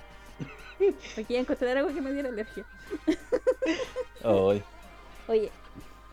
Porque 1.15 1.33
iba 1.33 1.39
a 1.39 1.41
encontrar 1.41 1.77
algo 1.77 1.93
que 1.93 2.01
me 2.01 2.11
diera 2.11 2.29
alergia. 2.29 2.65
Ay, 4.23 4.63
Oye, 5.27 5.51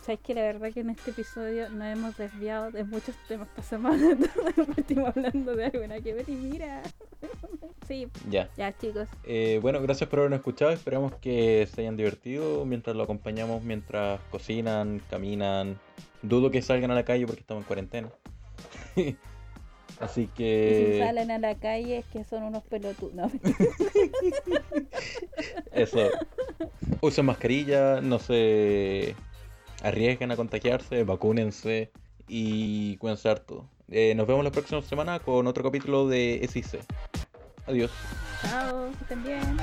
¿sabes 0.05 0.21
que 0.21 0.35
La 0.35 0.43
verdad 0.43 0.71
que 0.73 0.81
en 0.81 0.91
este 0.91 1.13
episodio 1.13 1.71
nos 1.71 1.87
hemos 1.87 2.17
desviado 2.19 2.71
de 2.71 2.85
muchos 2.85 3.15
temas. 3.27 3.49
Pasamos 3.57 3.95
hablando, 3.95 4.27
partimos 4.75 5.09
hablando 5.17 5.57
de 5.57 5.65
algo 5.65 5.87
nada 5.87 6.01
que 6.01 6.13
ver 6.13 6.29
y 6.29 6.33
mira. 6.33 6.83
Sí, 7.87 8.09
ya. 8.31 8.49
ya 8.57 8.75
chicos. 8.79 9.09
Eh, 9.25 9.59
bueno, 9.61 9.83
gracias 9.83 10.09
por 10.09 10.21
habernos 10.21 10.39
escuchado. 10.39 10.71
Esperamos 10.71 11.13
que 11.17 11.69
se 11.71 11.83
hayan 11.83 11.99
divertido 11.99 12.65
mientras 12.65 12.97
lo 12.97 13.03
acompañamos, 13.03 13.63
mientras 13.63 14.23
cocinan, 14.31 15.03
caminan. 15.11 15.79
Dudo 16.23 16.51
que 16.51 16.63
salgan 16.63 16.91
a 16.93 16.95
la 16.95 17.05
calle 17.05 17.27
porque 17.27 17.43
estamos 17.43 17.63
en 17.63 17.67
cuarentena. 17.67 18.09
Así 20.01 20.23
Y 20.23 20.27
si 20.27 20.33
que 20.33 20.99
salen 21.05 21.31
a 21.31 21.39
la 21.39 21.57
calle 21.57 21.99
es 21.99 22.07
que 22.07 22.25
son 22.25 22.45
unos 22.45 22.63
pelotudos. 22.65 23.15
No, 23.15 23.31
eso. 25.73 26.09
Usen 27.03 27.27
mascarilla, 27.27 28.01
no 28.01 28.19
se 28.19 29.15
arriesguen 29.85 30.33
a 30.33 30.37
contagiarse, 30.37 31.05
vacúnense 31.05 31.93
y 32.27 32.97
cuídense 32.97 33.29
harto. 33.29 33.69
Eh, 33.91 34.15
nos 34.17 34.27
vemos 34.27 34.43
la 34.43 34.51
próxima 34.51 34.81
semana 34.83 35.21
con 35.21 35.47
otro 35.47 35.63
capítulo 35.63 36.09
de 36.09 36.47
SIC. 36.51 36.81
Adiós. 37.67 37.91
Chao, 38.43 38.91
que 38.93 39.03
estén 39.03 39.23
bien. 39.23 39.57